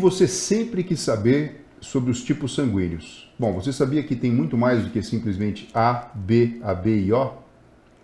Você 0.00 0.26
sempre 0.26 0.82
quis 0.82 0.98
saber 1.00 1.66
sobre 1.78 2.10
os 2.10 2.24
tipos 2.24 2.54
sanguíneos? 2.54 3.30
Bom, 3.38 3.52
você 3.52 3.70
sabia 3.70 4.02
que 4.02 4.16
tem 4.16 4.32
muito 4.32 4.56
mais 4.56 4.82
do 4.82 4.88
que 4.88 5.02
simplesmente 5.02 5.68
A, 5.74 6.08
B, 6.14 6.58
AB 6.62 7.04
e 7.04 7.12
O? 7.12 7.32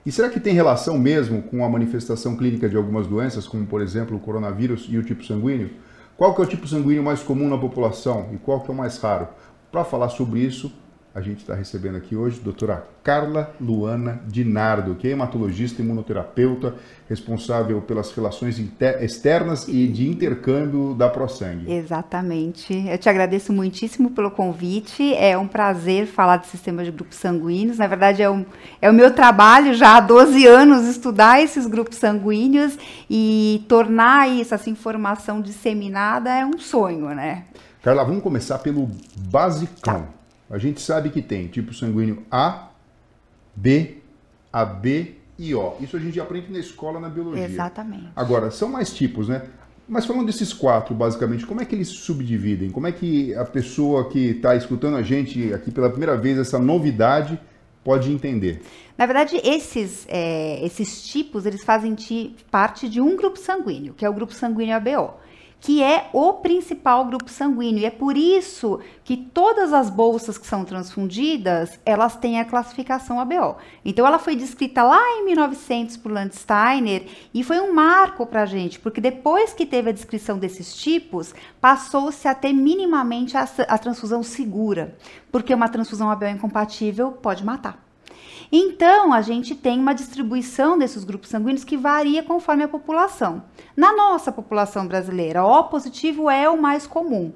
E 0.05 0.13
será 0.13 0.29
que 0.29 0.39
tem 0.39 0.53
relação 0.53 0.99
mesmo 0.99 1.41
com 1.41 1.65
a 1.65 1.71
manifestação 1.71 2.37
clínica 2.37 2.69
de 2.69 2.77
algumas 2.77 3.07
doenças, 3.07 3.49
como 3.49 3.65
por 3.65 3.81
exemplo 3.81 4.15
o 4.15 4.21
coronavírus 4.21 4.87
e 4.91 4.99
o 4.99 5.03
tipo 5.03 5.25
sanguíneo? 5.25 5.71
Qual 6.19 6.35
que 6.35 6.43
é 6.43 6.45
o 6.45 6.47
tipo 6.47 6.69
sanguíneo 6.69 7.03
mais 7.03 7.23
comum 7.23 7.49
na 7.49 7.57
população 7.57 8.29
e 8.31 8.37
qual 8.37 8.61
que 8.61 8.71
é 8.71 8.75
o 8.75 8.77
mais 8.77 8.99
raro? 8.99 9.29
Para 9.73 9.83
falar 9.83 10.11
sobre 10.11 10.41
isso, 10.41 10.71
a 11.17 11.23
gente 11.23 11.39
está 11.39 11.55
recebendo 11.55 11.97
aqui 11.97 12.15
hoje 12.15 12.39
a 12.39 12.45
doutora 12.45 12.87
Carla 13.03 13.51
Luana 13.59 14.21
Dinardo, 14.27 14.95
que 14.97 15.09
é 15.09 15.13
hematologista 15.13 15.81
e 15.81 15.85
imunoterapeuta, 15.85 16.75
responsável 17.09 17.81
pelas 17.81 18.13
relações 18.13 18.63
externas 19.01 19.67
e 19.67 19.87
de 19.87 20.07
intercâmbio 20.07 20.93
da 20.93 21.09
ProSangue. 21.09 21.73
Exatamente. 21.73 22.87
Eu 22.87 22.99
te 22.99 23.09
agradeço 23.09 23.51
muitíssimo 23.51 24.11
pelo 24.11 24.31
convite. 24.31 25.15
É 25.15 25.39
um 25.39 25.49
prazer 25.49 26.07
falar 26.07 26.37
de 26.37 26.49
sistema 26.49 26.85
de 26.85 26.91
grupos 26.91 27.17
sanguíneos. 27.17 27.79
Na 27.79 27.87
verdade, 27.87 28.21
é, 28.21 28.29
um, 28.29 28.45
é 28.83 28.91
o 28.91 28.93
meu 28.93 29.11
trabalho 29.11 29.73
já 29.73 29.97
há 29.97 30.01
12 30.01 30.47
anos 30.47 30.87
estudar 30.87 31.41
esses 31.41 31.67
grupos 31.67 31.97
sanguíneos 31.97 32.77
e 33.09 33.65
tornar 33.71 34.29
isso, 34.29 34.55
essa 34.55 34.69
informação 34.69 35.41
disseminada 35.41 36.29
é 36.29 36.45
um 36.45 36.59
sonho, 36.59 37.09
né? 37.15 37.45
Carla, 37.83 38.05
vamos 38.05 38.23
começar 38.23 38.59
pelo 38.59 38.91
basicão. 39.17 40.03
Tá. 40.03 40.17
A 40.51 40.59
gente 40.59 40.81
sabe 40.81 41.11
que 41.11 41.21
tem 41.21 41.49
tipo 41.49 41.75
sanguíneo 41.75 42.23
A, 42.31 42.69
B, 43.55 43.99
AB 44.53 45.17
e 45.39 45.55
O. 45.55 45.75
Isso 45.81 45.97
a 45.97 46.01
gente 46.01 46.21
aprende 46.21 46.53
na 46.53 46.59
escola, 46.59 47.01
na 47.01 47.09
biologia. 47.09 47.45
Exatamente. 47.45 48.09
Agora, 48.15 48.51
são 48.51 48.69
mais 48.69 48.95
tipos, 48.95 49.29
né? 49.29 49.43
Mas 49.89 50.05
falando 50.05 50.27
desses 50.27 50.53
quatro, 50.53 50.95
basicamente, 50.95 51.47
como 51.47 51.61
é 51.61 51.65
que 51.65 51.75
eles 51.75 51.89
se 51.89 51.95
subdividem? 51.95 52.71
Como 52.71 52.87
é 52.87 52.93
que 52.93 53.35
a 53.35 53.45
pessoa 53.45 54.09
que 54.09 54.31
está 54.31 54.57
escutando 54.57 54.97
a 54.97 55.03
gente 55.03 55.53
aqui 55.53 55.71
pela 55.71 55.89
primeira 55.89 56.17
vez, 56.17 56.39
essa 56.39 56.59
novidade, 56.59 57.39
pode 57.85 58.11
entender? 58.11 58.63
Na 58.99 59.07
verdade, 59.07 59.41
esses, 59.45 60.05
é, 60.09 60.65
esses 60.65 61.07
tipos, 61.07 61.47
eles 61.47 61.63
fazem 61.63 61.95
parte 62.51 62.89
de 62.89 63.01
um 63.01 63.17
grupo 63.17 63.39
sanguíneo, 63.39 63.95
que 63.95 64.05
é 64.05 64.11
o 64.11 64.13
grupo 64.13 64.33
sanguíneo 64.35 64.75
ABO 64.75 65.15
que 65.61 65.83
é 65.83 66.09
o 66.13 66.35
principal 66.35 67.05
grupo 67.05 67.31
sanguíneo. 67.31 67.83
E 67.83 67.87
é 67.87 67.91
por 67.91 68.17
isso 68.17 68.81
que 69.03 69.17
todas 69.17 69.73
as 69.73 69.91
bolsas 69.91 70.39
que 70.39 70.47
são 70.47 70.65
transfundidas, 70.65 71.81
elas 71.85 72.17
têm 72.17 72.39
a 72.41 72.45
classificação 72.45 73.19
ABO. 73.21 73.57
Então, 73.85 74.07
ela 74.07 74.19
foi 74.19 74.37
descrita 74.37 74.83
lá 74.83 75.01
em 75.19 75.25
1900 75.25 75.97
por 75.97 76.13
Landsteiner 76.13 77.07
e 77.33 77.43
foi 77.43 77.61
um 77.61 77.73
marco 77.73 78.27
para 78.27 78.43
a 78.43 78.47
gente, 78.47 78.79
porque 78.79 79.01
depois 79.01 79.53
que 79.53 79.67
teve 79.67 79.91
a 79.91 79.93
descrição 79.93 80.39
desses 80.39 80.75
tipos, 80.77 81.35
passou-se 81.61 82.27
a 82.29 82.35
ter 82.35 82.53
minimamente 82.53 83.37
a, 83.37 83.49
a 83.69 83.79
transfusão 83.79 84.23
segura, 84.23 84.97
porque 85.33 85.55
uma 85.55 85.69
transfusão 85.69 86.11
ABO 86.11 86.27
incompatível 86.27 87.13
pode 87.13 87.45
matar. 87.45 87.86
Então, 88.51 89.13
a 89.13 89.23
gente 89.23 89.55
tem 89.55 89.79
uma 89.79 89.95
distribuição 89.95 90.79
desses 90.79 91.05
grupos 91.05 91.29
sanguíneos 91.29 91.65
que 91.65 91.77
varia 91.77 92.23
conforme 92.23 92.63
a 92.63 92.69
população. 92.69 93.43
Na 93.77 93.93
nossa 93.93 94.31
população 94.31 94.87
brasileira, 94.87 95.45
o 95.45 95.65
positivo 95.65 96.31
é 96.31 96.49
o 96.49 96.61
mais 96.61 96.87
comum 96.87 97.33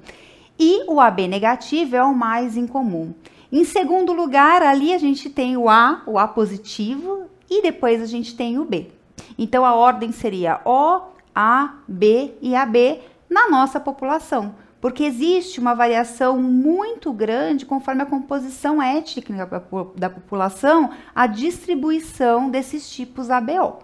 e 0.59 0.85
o 0.87 1.01
AB 1.01 1.27
negativo 1.27 1.97
é 1.97 2.05
o 2.05 2.15
mais 2.15 2.57
incomum. 2.57 3.15
Em 3.51 3.65
segundo 3.65 4.13
lugar, 4.13 4.63
ali 4.63 4.93
a 4.93 4.99
gente 4.99 5.29
tem 5.29 5.57
o 5.57 5.69
A, 5.69 6.03
o 6.07 6.19
A 6.19 6.29
positivo, 6.29 7.25
e 7.49 7.63
depois 7.63 8.01
a 8.01 8.07
gente 8.07 8.37
tem 8.37 8.59
o 8.59 8.65
B. 8.65 8.89
Então, 9.37 9.65
a 9.65 9.75
ordem 9.75 10.13
seria 10.13 10.61
O, 10.65 11.01
A, 11.35 11.75
B 11.89 12.35
e 12.41 12.55
AB 12.55 13.01
na 13.29 13.49
nossa 13.49 13.81
população 13.81 14.55
porque 14.81 15.05
existe 15.05 15.61
uma 15.61 15.75
variação 15.75 16.41
muito 16.41 17.13
grande 17.13 17.67
conforme 17.67 18.03
a 18.03 18.07
composição 18.07 18.83
étnica 18.83 19.49
da 19.97 20.09
população, 20.09 20.91
a 21.15 21.27
distribuição 21.27 22.49
desses 22.49 22.89
tipos 22.91 23.31
ABO. 23.31 23.79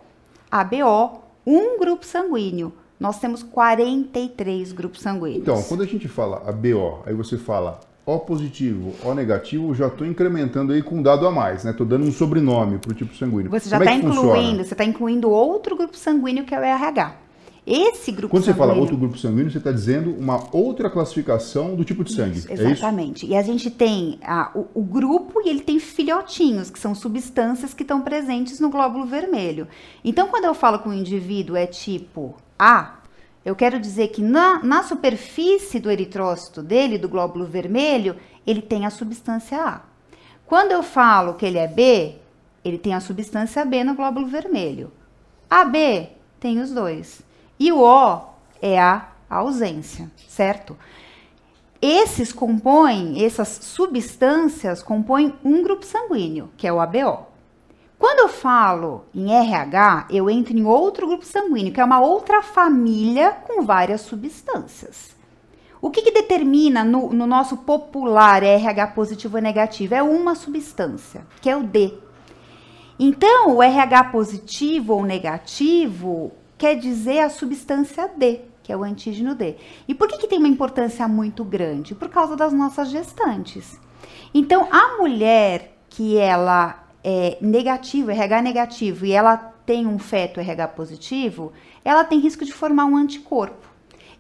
ABO, 0.51 1.21
um 1.47 1.79
grupo 1.79 2.05
sanguíneo. 2.07 2.73
Nós 2.99 3.19
temos 3.19 3.43
43 3.43 4.73
grupos 4.73 5.03
sanguíneos. 5.03 5.43
Então, 5.43 5.63
quando 5.65 5.83
a 5.83 5.87
gente 5.87 6.09
fala 6.09 6.43
ABO, 6.49 7.03
aí 7.05 7.13
você 7.13 7.37
fala 7.37 7.79
O 8.07 8.19
positivo, 8.21 8.95
O 9.05 9.13
negativo, 9.13 9.75
já 9.75 9.89
estou 9.89 10.07
incrementando 10.07 10.73
aí 10.73 10.81
com 10.81 10.97
um 10.97 11.03
dado 11.03 11.27
a 11.27 11.31
mais, 11.31 11.63
né? 11.63 11.73
Estou 11.73 11.85
dando 11.85 12.07
um 12.07 12.13
sobrenome 12.13 12.79
para 12.79 12.93
o 12.93 12.95
tipo 12.95 13.15
sanguíneo. 13.15 13.51
Você 13.51 13.69
já 13.69 13.79
está 13.79 13.91
é 13.91 13.97
incluindo, 13.97 14.23
funciona? 14.23 14.65
você 14.65 14.75
está 14.75 14.85
incluindo 14.85 15.29
outro 15.29 15.77
grupo 15.77 15.97
sanguíneo 15.97 16.45
que 16.45 16.55
é 16.55 16.59
o 16.59 16.63
RH. 16.63 17.26
Esse 17.67 18.13
grupo 18.13 18.31
Quando 18.31 18.45
você 18.45 18.53
sanguíneo, 18.53 18.69
fala 18.69 18.81
outro 18.81 18.97
grupo 18.97 19.19
sanguíneo, 19.19 19.51
você 19.51 19.59
está 19.59 19.73
dizendo 19.73 20.15
uma 20.17 20.55
outra 20.55 20.89
classificação 20.89 21.75
do 21.75 21.85
tipo 21.85 22.05
de 22.05 22.13
sangue. 22.13 22.39
Isso, 22.39 22.53
exatamente. 22.53 23.27
É 23.27 23.31
e 23.31 23.37
a 23.37 23.43
gente 23.43 23.69
tem 23.71 24.21
a, 24.23 24.53
o, 24.55 24.69
o, 24.73 24.83
grupo 24.83 25.43
e 25.45 25.49
ele 25.49 25.61
tem 25.61 25.81
filhotinhos, 25.81 26.71
que 26.71 26.79
são 26.79 26.95
substâncias 26.95 27.75
que 27.75 27.83
estão 27.83 28.03
presentes 28.03 28.61
no 28.61 28.71
glóbulo 28.71 29.05
vermelho. 29.05 29.67
Então, 30.05 30.29
quando 30.29 30.45
eu 30.45 30.55
falo 30.55 30.79
que 30.79 30.89
o 30.89 30.93
indivíduo 30.93 31.57
é 31.57 31.67
tipo 31.67 32.37
A, 32.57 32.99
eu 33.45 33.57
quero 33.57 33.81
dizer 33.81 34.09
que 34.09 34.23
na, 34.23 34.63
na 34.63 34.85
superfície 34.85 35.81
do 35.81 35.91
eritrócito 35.91 36.63
dele, 36.63 36.99
do 36.99 37.09
glóbulo 37.09 37.47
vermelho, 37.47 38.15
ele 38.47 38.63
tem 38.63 38.87
a 38.87 38.91
substância 38.91 39.61
A. 39.61 39.81
Quando 40.47 40.71
eu 40.71 40.85
falo 40.85 41.35
que 41.35 41.45
ele 41.45 41.59
é 41.59 41.67
B, 41.67 42.15
ele 42.65 42.79
tem 42.79 42.95
a 42.95 43.01
substância 43.01 43.65
B 43.65 43.83
no 43.83 43.97
glóbulo 43.97 44.29
vermelho. 44.29 44.93
AB 45.51 46.11
tem 46.39 46.61
os 46.61 46.71
dois. 46.71 47.27
E 47.59 47.73
o 47.73 47.81
O 47.81 48.21
é 48.61 48.81
a 48.81 49.09
ausência, 49.29 50.11
certo? 50.29 50.77
Esses 51.81 52.33
compõem, 52.33 53.25
essas 53.25 53.49
substâncias 53.49 54.83
compõem 54.83 55.35
um 55.45 55.63
grupo 55.63 55.85
sanguíneo, 55.85 56.51
que 56.57 56.67
é 56.67 56.73
o 56.73 56.81
ABO. 56.81 57.27
Quando 57.99 58.21
eu 58.21 58.29
falo 58.29 59.05
em 59.15 59.33
RH, 59.33 60.09
eu 60.11 60.29
entro 60.29 60.57
em 60.57 60.65
outro 60.65 61.07
grupo 61.07 61.25
sanguíneo, 61.25 61.73
que 61.73 61.81
é 61.81 61.85
uma 61.85 62.01
outra 62.01 62.43
família 62.43 63.33
com 63.33 63.63
várias 63.63 64.03
substâncias. 64.03 65.17
O 65.81 65.91
que, 65.91 66.03
que 66.03 66.11
determina 66.11 66.83
no, 66.85 67.13
no, 67.13 67.27
nosso 67.27 67.59
popular 67.59 68.43
RH 68.43 68.89
positivo 68.89 69.37
ou 69.37 69.43
negativo? 69.43 69.95
É 69.95 70.03
uma 70.03 70.35
substância, 70.35 71.27
que 71.41 71.49
é 71.49 71.57
o 71.57 71.63
D. 71.63 71.95
Então, 72.99 73.57
o 73.57 73.63
RH 73.63 74.05
positivo 74.05 74.95
ou 74.95 75.05
negativo, 75.05 76.33
quer 76.59 76.77
dizer 76.77 77.21
a 77.21 77.31
substância 77.31 78.09
D, 78.17 78.41
que 78.63 78.73
é 78.73 78.77
o 78.77 78.83
antígeno 78.83 79.35
D. 79.35 79.57
E 79.87 79.95
por 79.95 80.09
que, 80.09 80.19
que 80.19 80.27
tem 80.27 80.39
uma 80.39 80.49
importância 80.49 81.07
muito 81.07 81.45
grande? 81.45 81.95
Por 81.95 82.09
causa 82.09 82.37
das 82.37 82.53
nossas 82.53 82.91
gestantes. 82.91 83.81
Então, 84.35 84.69
a 84.71 84.99
mulher 84.99 85.77
que 85.89 86.19
ela 86.19 86.85
é 87.03 87.39
negativa, 87.41 88.13
RH 88.13 88.43
negativo, 88.43 89.07
e 89.07 89.13
ela 89.13 89.37
tem 89.37 89.87
um 89.87 89.99
feto 89.99 90.41
RH 90.41 90.69
positivo, 90.69 91.53
ela 91.85 92.05
tem 92.05 92.19
risco 92.19 92.45
de 92.45 92.53
formar 92.53 92.87
um 92.87 92.97
anticorpo. 92.97 93.67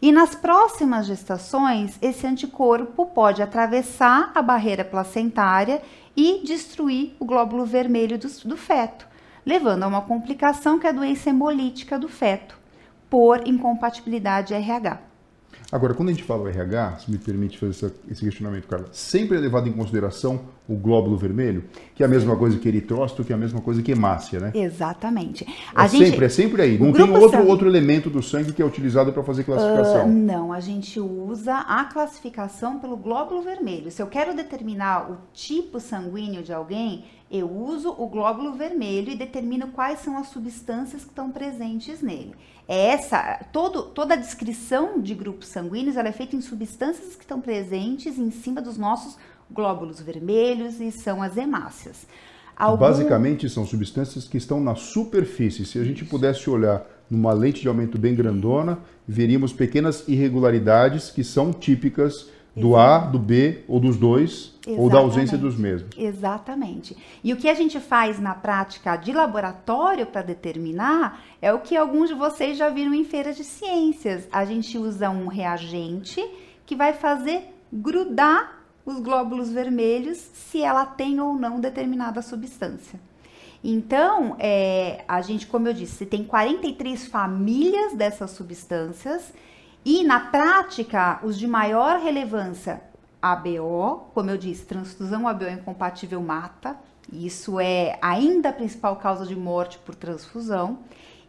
E 0.01 0.13
nas 0.13 0.35
próximas 0.35 1.07
gestações, 1.07 1.99
esse 2.03 2.27
anticorpo 2.27 3.07
pode 3.07 3.43
atravessar 3.43 4.31
a 4.35 4.43
barreira 4.43 4.85
placentária 4.85 5.83
e 6.15 6.43
destruir 6.45 7.15
o 7.19 7.25
glóbulo 7.25 7.65
vermelho 7.65 8.19
do, 8.19 8.29
do 8.45 8.57
feto 8.57 9.06
levando 9.47 9.85
a 9.85 9.87
uma 9.87 10.03
complicação 10.03 10.79
que 10.79 10.87
é 10.87 10.91
a 10.91 10.93
doença 10.93 11.31
hemolítica 11.31 11.97
do 11.97 12.09
feto, 12.09 12.59
por 13.09 13.47
incompatibilidade 13.47 14.53
RH. 14.53 15.01
Agora, 15.71 15.95
quando 15.95 16.11
a 16.11 16.13
gente 16.13 16.23
fala 16.23 16.43
o 16.43 16.49
RH, 16.49 16.99
se 17.01 17.11
me 17.11 17.19
permite 17.19 17.59
fazer 17.59 17.93
esse 18.09 18.25
questionamento, 18.25 18.69
Carla, 18.69 18.87
sempre 18.93 19.37
é 19.37 19.41
levado 19.41 19.69
em 19.69 19.73
consideração 19.73 20.41
o 20.69 20.77
glóbulo 20.77 21.17
vermelho, 21.17 21.65
que 21.95 22.05
é 22.05 22.07
a 22.07 22.09
mesma 22.09 22.37
coisa 22.37 22.57
que 22.59 22.69
eritrócito, 22.69 23.25
que 23.25 23.33
é 23.33 23.35
a 23.35 23.39
mesma 23.39 23.61
coisa 23.61 23.83
que 23.83 23.91
hemácia, 23.91 24.39
né? 24.39 24.53
Exatamente. 24.55 25.45
A 25.75 25.87
é 25.87 25.89
gente, 25.89 26.11
sempre, 26.11 26.25
é 26.25 26.29
sempre 26.29 26.63
aí. 26.63 26.79
Não 26.79 26.93
tem 26.93 27.09
outro, 27.11 27.39
sangue... 27.39 27.51
outro 27.51 27.69
elemento 27.69 28.09
do 28.09 28.23
sangue 28.23 28.53
que 28.53 28.63
é 28.63 28.65
utilizado 28.65 29.13
para 29.13 29.25
fazer 29.25 29.43
classificação. 29.43 30.07
Uh, 30.07 30.09
não, 30.09 30.53
a 30.53 30.61
gente 30.61 31.01
usa 31.01 31.57
a 31.57 31.85
classificação 31.85 32.79
pelo 32.79 32.97
glóbulo 32.97 33.43
vermelho. 33.43 33.91
Se 33.91 34.01
eu 34.01 34.07
quero 34.07 34.35
determinar 34.37 35.11
o 35.11 35.19
tipo 35.33 35.81
sanguíneo 35.81 36.45
de 36.45 36.53
alguém, 36.53 37.05
eu 37.31 37.51
uso 37.51 37.91
o 37.91 38.07
glóbulo 38.07 38.53
vermelho 38.55 39.11
e 39.11 39.17
determino 39.17 39.69
quais 39.69 40.01
são 40.01 40.17
as 40.17 40.29
substâncias 40.29 41.03
que 41.03 41.09
estão 41.09 41.31
presentes 41.31 42.01
nele. 42.01 42.35
É 42.69 42.89
essa, 42.89 43.45
todo, 43.53 43.83
toda 43.83 44.15
a 44.15 44.17
descrição 44.17 45.01
de 45.01 45.15
grupos 45.15 45.49
sanguíneos 45.49 45.97
é 45.97 46.13
feita 46.13 46.37
em 46.37 46.41
substâncias 46.41 47.15
que 47.15 47.23
estão 47.23 47.41
presentes 47.41 48.19
em 48.19 48.31
cima 48.31 48.61
dos 48.61 48.77
nossos 48.77 49.17
glóbulos 49.51 50.01
vermelhos 50.01 50.81
e 50.81 50.91
são 50.91 51.23
as 51.23 51.37
hemácias. 51.37 52.07
Algum... 52.57 52.79
Basicamente 52.79 53.49
são 53.51 53.67
substâncias 53.67 54.27
que 54.27 54.39
estão 54.39 54.61
na 54.61 54.75
superfície. 54.75 55.67
Se 55.67 55.79
a 55.79 55.85
gente 55.85 56.05
pudesse 56.05 56.49
olhar 56.49 56.87
numa 57.09 57.33
lente 57.33 57.61
de 57.61 57.69
aumento 57.69 57.99
bem 57.99 58.15
grandona, 58.15 58.79
veríamos 59.07 59.53
pequenas 59.53 60.07
irregularidades 60.09 61.11
que 61.11 61.23
são 61.23 61.53
típicas 61.53 62.31
do 62.57 62.75
A, 62.75 62.99
do 62.99 63.19
B 63.19 63.65
ou 63.69 63.79
dos 63.79 63.97
dois, 63.97 64.55
Exatamente. 64.67 64.81
ou 64.81 64.91
da 64.91 64.99
ausência 64.99 65.37
dos 65.37 65.57
mesmos. 65.57 65.91
Exatamente. 65.97 66.97
E 67.23 67.33
o 67.33 67.37
que 67.37 67.49
a 67.49 67.55
gente 67.55 67.79
faz 67.79 68.19
na 68.19 68.35
prática 68.35 68.97
de 68.97 69.13
laboratório 69.13 70.07
para 70.07 70.23
determinar 70.23 71.23
é 71.43 71.53
o 71.53 71.61
que 71.61 71.77
alguns 71.77 72.09
de 72.09 72.15
vocês 72.15 72.57
já 72.57 72.71
viram 72.71 72.95
em 72.95 73.05
feiras 73.05 73.37
de 73.37 73.45
ciências. 73.45 74.27
A 74.33 74.45
gente 74.47 74.79
usa 74.79 75.11
um 75.11 75.27
reagente 75.27 76.25
que 76.65 76.75
vai 76.75 76.95
fazer 76.95 77.55
grudar 77.71 78.65
os 78.87 79.01
glóbulos 79.01 79.51
vermelhos 79.51 80.17
se 80.17 80.63
ela 80.63 80.87
tem 80.87 81.21
ou 81.21 81.35
não 81.35 81.61
determinada 81.61 82.23
substância. 82.23 82.99
Então, 83.63 84.37
é, 84.39 85.05
a 85.09 85.21
gente, 85.21 85.47
como 85.47 85.69
eu 85.69 85.73
disse, 85.73 86.07
tem 86.07 86.23
43 86.25 87.07
famílias 87.09 87.95
dessas 87.95 88.31
substâncias 88.31 89.33
e 89.89 90.03
na 90.03 90.19
prática, 90.19 91.21
os 91.23 91.39
de 91.39 91.47
maior 91.47 92.01
relevância, 92.01 92.81
ABO, 93.23 94.09
como 94.13 94.29
eu 94.29 94.37
disse, 94.37 94.67
transfusão 94.67 95.29
ABO 95.29 95.45
incompatível 95.45 96.21
mata. 96.21 96.77
Isso 97.13 97.61
é 97.61 97.97
ainda 98.03 98.49
a 98.49 98.53
principal 98.53 98.97
causa 98.97 99.25
de 99.25 99.37
morte 99.37 99.79
por 99.79 99.95
transfusão. 99.95 100.81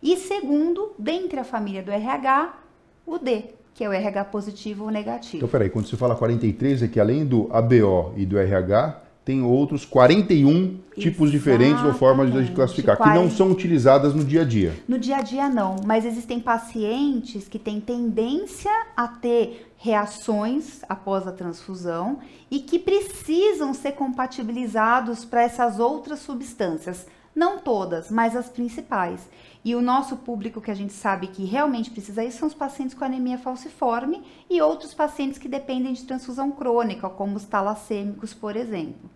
E 0.02 0.18
segundo, 0.18 0.92
dentre 0.98 1.40
a 1.40 1.44
família 1.44 1.84
do 1.84 1.92
RH, 1.92 2.58
o 3.06 3.20
D, 3.20 3.44
que 3.76 3.84
é 3.84 3.90
o 3.90 3.94
RH 3.94 4.26
positivo 4.26 4.86
ou 4.86 4.90
negativo. 4.90 5.38
Então, 5.38 5.50
peraí, 5.50 5.70
quando 5.70 5.88
você 5.88 5.96
fala 5.96 6.16
43, 6.16 6.82
é 6.82 6.88
que 6.88 7.00
além 7.00 7.28
do 7.28 7.48
ABO 7.52 8.14
e 8.16 8.26
do 8.26 8.40
RH, 8.40 9.04
tem 9.28 9.44
outros 9.44 9.84
41 9.84 10.48
Exatamente. 10.48 10.82
tipos 10.96 11.30
diferentes 11.30 11.84
ou 11.84 11.94
formas 11.94 12.32
de 12.32 12.50
classificar, 12.54 12.96
que 12.96 13.10
não 13.10 13.30
são 13.30 13.52
utilizadas 13.52 14.16
no 14.16 14.24
dia 14.24 14.44
a 14.44 14.46
dia. 14.46 14.74
No 14.88 14.98
dia 14.98 15.18
a 15.18 15.22
dia 15.22 15.50
não, 15.50 15.76
mas 15.86 16.06
existem 16.06 16.40
pacientes 16.40 17.46
que 17.46 17.60
têm 17.60 17.82
tendência 17.82 18.72
a 18.96 19.06
ter 19.06 19.70
reações 19.76 20.80
após 20.88 21.28
a 21.28 21.34
transfusão 21.34 22.20
e 22.50 22.60
que 22.60 22.80
precisam 22.80 23.74
ser 23.74 23.92
compatibilizados 23.92 25.26
para 25.26 25.44
essas 25.44 25.78
outras 25.78 26.20
substâncias. 26.20 27.06
Não 27.38 27.60
todas, 27.60 28.10
mas 28.10 28.36
as 28.36 28.50
principais. 28.50 29.30
E 29.64 29.76
o 29.76 29.82
nosso 29.82 30.18
público 30.18 30.60
que 30.60 30.72
a 30.72 30.74
gente 30.74 30.92
sabe 30.92 31.28
que 31.28 31.46
realmente 31.46 31.92
precisa 31.92 32.24
isso 32.24 32.40
são 32.40 32.48
os 32.48 32.54
pacientes 32.56 32.96
com 32.96 33.06
anemia 33.06 33.38
falciforme 33.38 34.24
e 34.50 34.60
outros 34.60 34.92
pacientes 34.92 35.38
que 35.38 35.48
dependem 35.48 35.94
de 35.94 36.04
transfusão 36.04 36.50
crônica, 36.50 37.08
como 37.12 37.36
os 37.36 37.46
talassêmicos, 37.46 38.34
por 38.34 38.56
exemplo. 38.56 39.08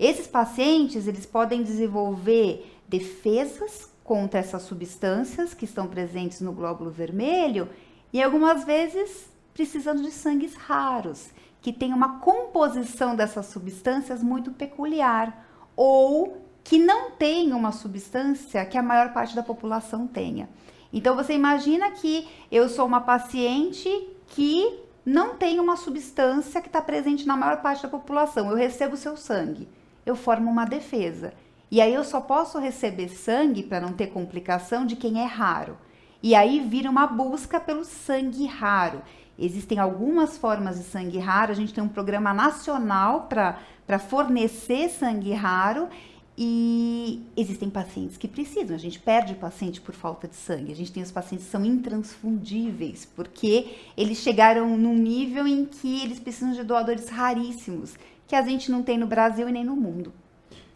Esses 0.00 0.26
pacientes, 0.26 1.06
eles 1.06 1.26
podem 1.26 1.62
desenvolver 1.62 2.80
defesas 2.88 3.92
contra 4.02 4.40
essas 4.40 4.62
substâncias 4.62 5.52
que 5.52 5.66
estão 5.66 5.86
presentes 5.86 6.40
no 6.40 6.52
glóbulo 6.52 6.90
vermelho 6.90 7.68
e 8.10 8.22
algumas 8.22 8.64
vezes 8.64 9.28
precisando 9.52 10.00
de 10.00 10.12
sangues 10.12 10.54
raros, 10.54 11.28
que 11.60 11.74
tem 11.74 11.92
uma 11.92 12.20
composição 12.20 13.14
dessas 13.14 13.44
substâncias 13.46 14.22
muito 14.22 14.50
peculiar 14.50 15.46
ou 15.76 16.45
que 16.66 16.78
não 16.80 17.12
tem 17.12 17.52
uma 17.52 17.70
substância 17.70 18.66
que 18.66 18.76
a 18.76 18.82
maior 18.82 19.12
parte 19.12 19.36
da 19.36 19.42
população 19.42 20.04
tenha. 20.04 20.48
Então 20.92 21.14
você 21.14 21.32
imagina 21.32 21.92
que 21.92 22.26
eu 22.50 22.68
sou 22.68 22.84
uma 22.84 23.00
paciente 23.00 23.88
que 24.26 24.80
não 25.04 25.36
tem 25.36 25.60
uma 25.60 25.76
substância 25.76 26.60
que 26.60 26.66
está 26.66 26.82
presente 26.82 27.24
na 27.24 27.36
maior 27.36 27.62
parte 27.62 27.84
da 27.84 27.88
população. 27.88 28.50
Eu 28.50 28.56
recebo 28.56 28.96
seu 28.96 29.16
sangue, 29.16 29.68
eu 30.04 30.16
formo 30.16 30.50
uma 30.50 30.64
defesa. 30.64 31.32
E 31.70 31.80
aí 31.80 31.94
eu 31.94 32.02
só 32.02 32.20
posso 32.20 32.58
receber 32.58 33.10
sangue 33.10 33.62
para 33.62 33.80
não 33.80 33.92
ter 33.92 34.08
complicação 34.08 34.84
de 34.84 34.96
quem 34.96 35.22
é 35.22 35.24
raro. 35.24 35.78
E 36.20 36.34
aí 36.34 36.58
vira 36.58 36.90
uma 36.90 37.06
busca 37.06 37.60
pelo 37.60 37.84
sangue 37.84 38.44
raro. 38.44 39.02
Existem 39.38 39.78
algumas 39.78 40.36
formas 40.36 40.78
de 40.78 40.82
sangue 40.82 41.18
raro, 41.18 41.52
a 41.52 41.54
gente 41.54 41.72
tem 41.72 41.84
um 41.84 41.88
programa 41.88 42.34
nacional 42.34 43.28
para 43.28 43.98
fornecer 44.00 44.88
sangue 44.88 45.32
raro 45.32 45.88
e 46.38 47.22
existem 47.34 47.70
pacientes 47.70 48.18
que 48.18 48.28
precisam, 48.28 48.76
a 48.76 48.78
gente 48.78 48.98
perde 48.98 49.34
paciente 49.34 49.80
por 49.80 49.94
falta 49.94 50.28
de 50.28 50.36
sangue. 50.36 50.70
A 50.70 50.76
gente 50.76 50.92
tem 50.92 51.02
os 51.02 51.10
pacientes 51.10 51.46
que 51.46 51.52
são 51.52 51.64
intransfundíveis, 51.64 53.08
porque 53.16 53.68
eles 53.96 54.18
chegaram 54.18 54.76
num 54.76 54.94
nível 54.94 55.46
em 55.46 55.64
que 55.64 56.02
eles 56.02 56.18
precisam 56.18 56.52
de 56.52 56.62
doadores 56.62 57.08
raríssimos, 57.08 57.94
que 58.28 58.36
a 58.36 58.42
gente 58.42 58.70
não 58.70 58.82
tem 58.82 58.98
no 58.98 59.06
Brasil 59.06 59.48
e 59.48 59.52
nem 59.52 59.64
no 59.64 59.74
mundo. 59.74 60.12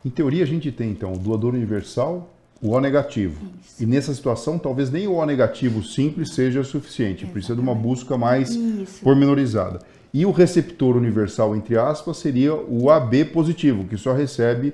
Em 0.03 0.09
teoria, 0.09 0.45
a 0.45 0.47
gente 0.47 0.73
tem 0.73 0.91
então 0.91 1.13
o 1.13 1.19
doador 1.19 1.53
universal, 1.53 2.31
o 2.63 2.71
O 2.71 2.81
negativo. 2.81 3.39
Isso. 3.63 3.83
E 3.83 3.87
nessa 3.87 4.15
situação, 4.15 4.59
talvez 4.59 4.91
nem 4.91 5.07
o 5.07 5.15
O 5.15 5.27
negativo 5.27 5.83
simples 5.83 6.35
seja 6.35 6.65
suficiente, 6.65 7.25
Exatamente. 7.25 7.33
precisa 7.33 7.55
de 7.55 7.61
uma 7.61 7.75
busca 7.75 8.17
mais 8.17 8.51
Isso. 8.55 9.03
pormenorizada. 9.03 9.81
E 10.13 10.25
o 10.25 10.31
receptor 10.31 10.97
universal, 10.97 11.55
entre 11.55 11.77
aspas, 11.77 12.17
seria 12.17 12.55
o 12.55 12.91
AB 12.91 13.27
positivo, 13.27 13.85
que 13.85 13.97
só 13.97 14.13
recebe 14.13 14.73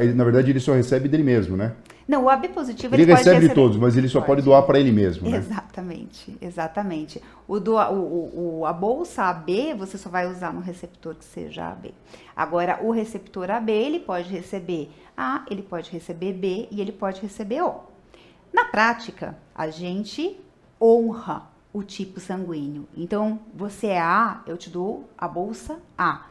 ele, 0.00 0.14
na 0.14 0.24
verdade, 0.24 0.50
ele 0.50 0.60
só 0.60 0.72
recebe 0.72 1.08
dele 1.08 1.22
mesmo, 1.22 1.56
né? 1.56 1.72
Não, 2.08 2.24
o 2.24 2.30
AB 2.30 2.48
positivo 2.48 2.94
ele, 2.94 3.02
ele 3.02 3.14
recebe 3.14 3.46
de 3.46 3.54
todos, 3.54 3.76
mas 3.76 3.94
ele 3.94 4.08
só 4.08 4.20
pode, 4.20 4.28
pode 4.28 4.42
doar 4.42 4.62
para 4.62 4.80
ele 4.80 4.90
mesmo, 4.90 5.28
né? 5.28 5.36
Exatamente, 5.36 6.38
exatamente. 6.40 7.22
O, 7.46 7.60
do, 7.60 7.76
o, 7.76 8.60
o, 8.60 8.66
a 8.66 8.72
bolsa 8.72 9.24
AB 9.24 9.74
você 9.74 9.98
só 9.98 10.08
vai 10.08 10.26
usar 10.26 10.54
no 10.54 10.60
receptor 10.60 11.14
que 11.14 11.24
seja 11.24 11.68
AB. 11.68 11.92
Agora, 12.34 12.80
o 12.82 12.90
receptor 12.90 13.50
AB 13.50 13.70
ele 13.70 14.00
pode 14.00 14.30
receber 14.30 14.90
A, 15.14 15.44
ele 15.50 15.60
pode 15.60 15.90
receber 15.90 16.32
B 16.32 16.66
e 16.70 16.80
ele 16.80 16.92
pode 16.92 17.20
receber 17.20 17.60
O. 17.60 17.80
Na 18.54 18.64
prática, 18.64 19.36
a 19.54 19.68
gente 19.68 20.40
honra 20.80 21.46
o 21.74 21.82
tipo 21.82 22.20
sanguíneo. 22.20 22.88
Então, 22.96 23.38
você 23.54 23.88
é 23.88 24.00
A, 24.00 24.40
eu 24.46 24.56
te 24.56 24.70
dou 24.70 25.10
a 25.18 25.28
bolsa 25.28 25.78
A. 25.96 26.22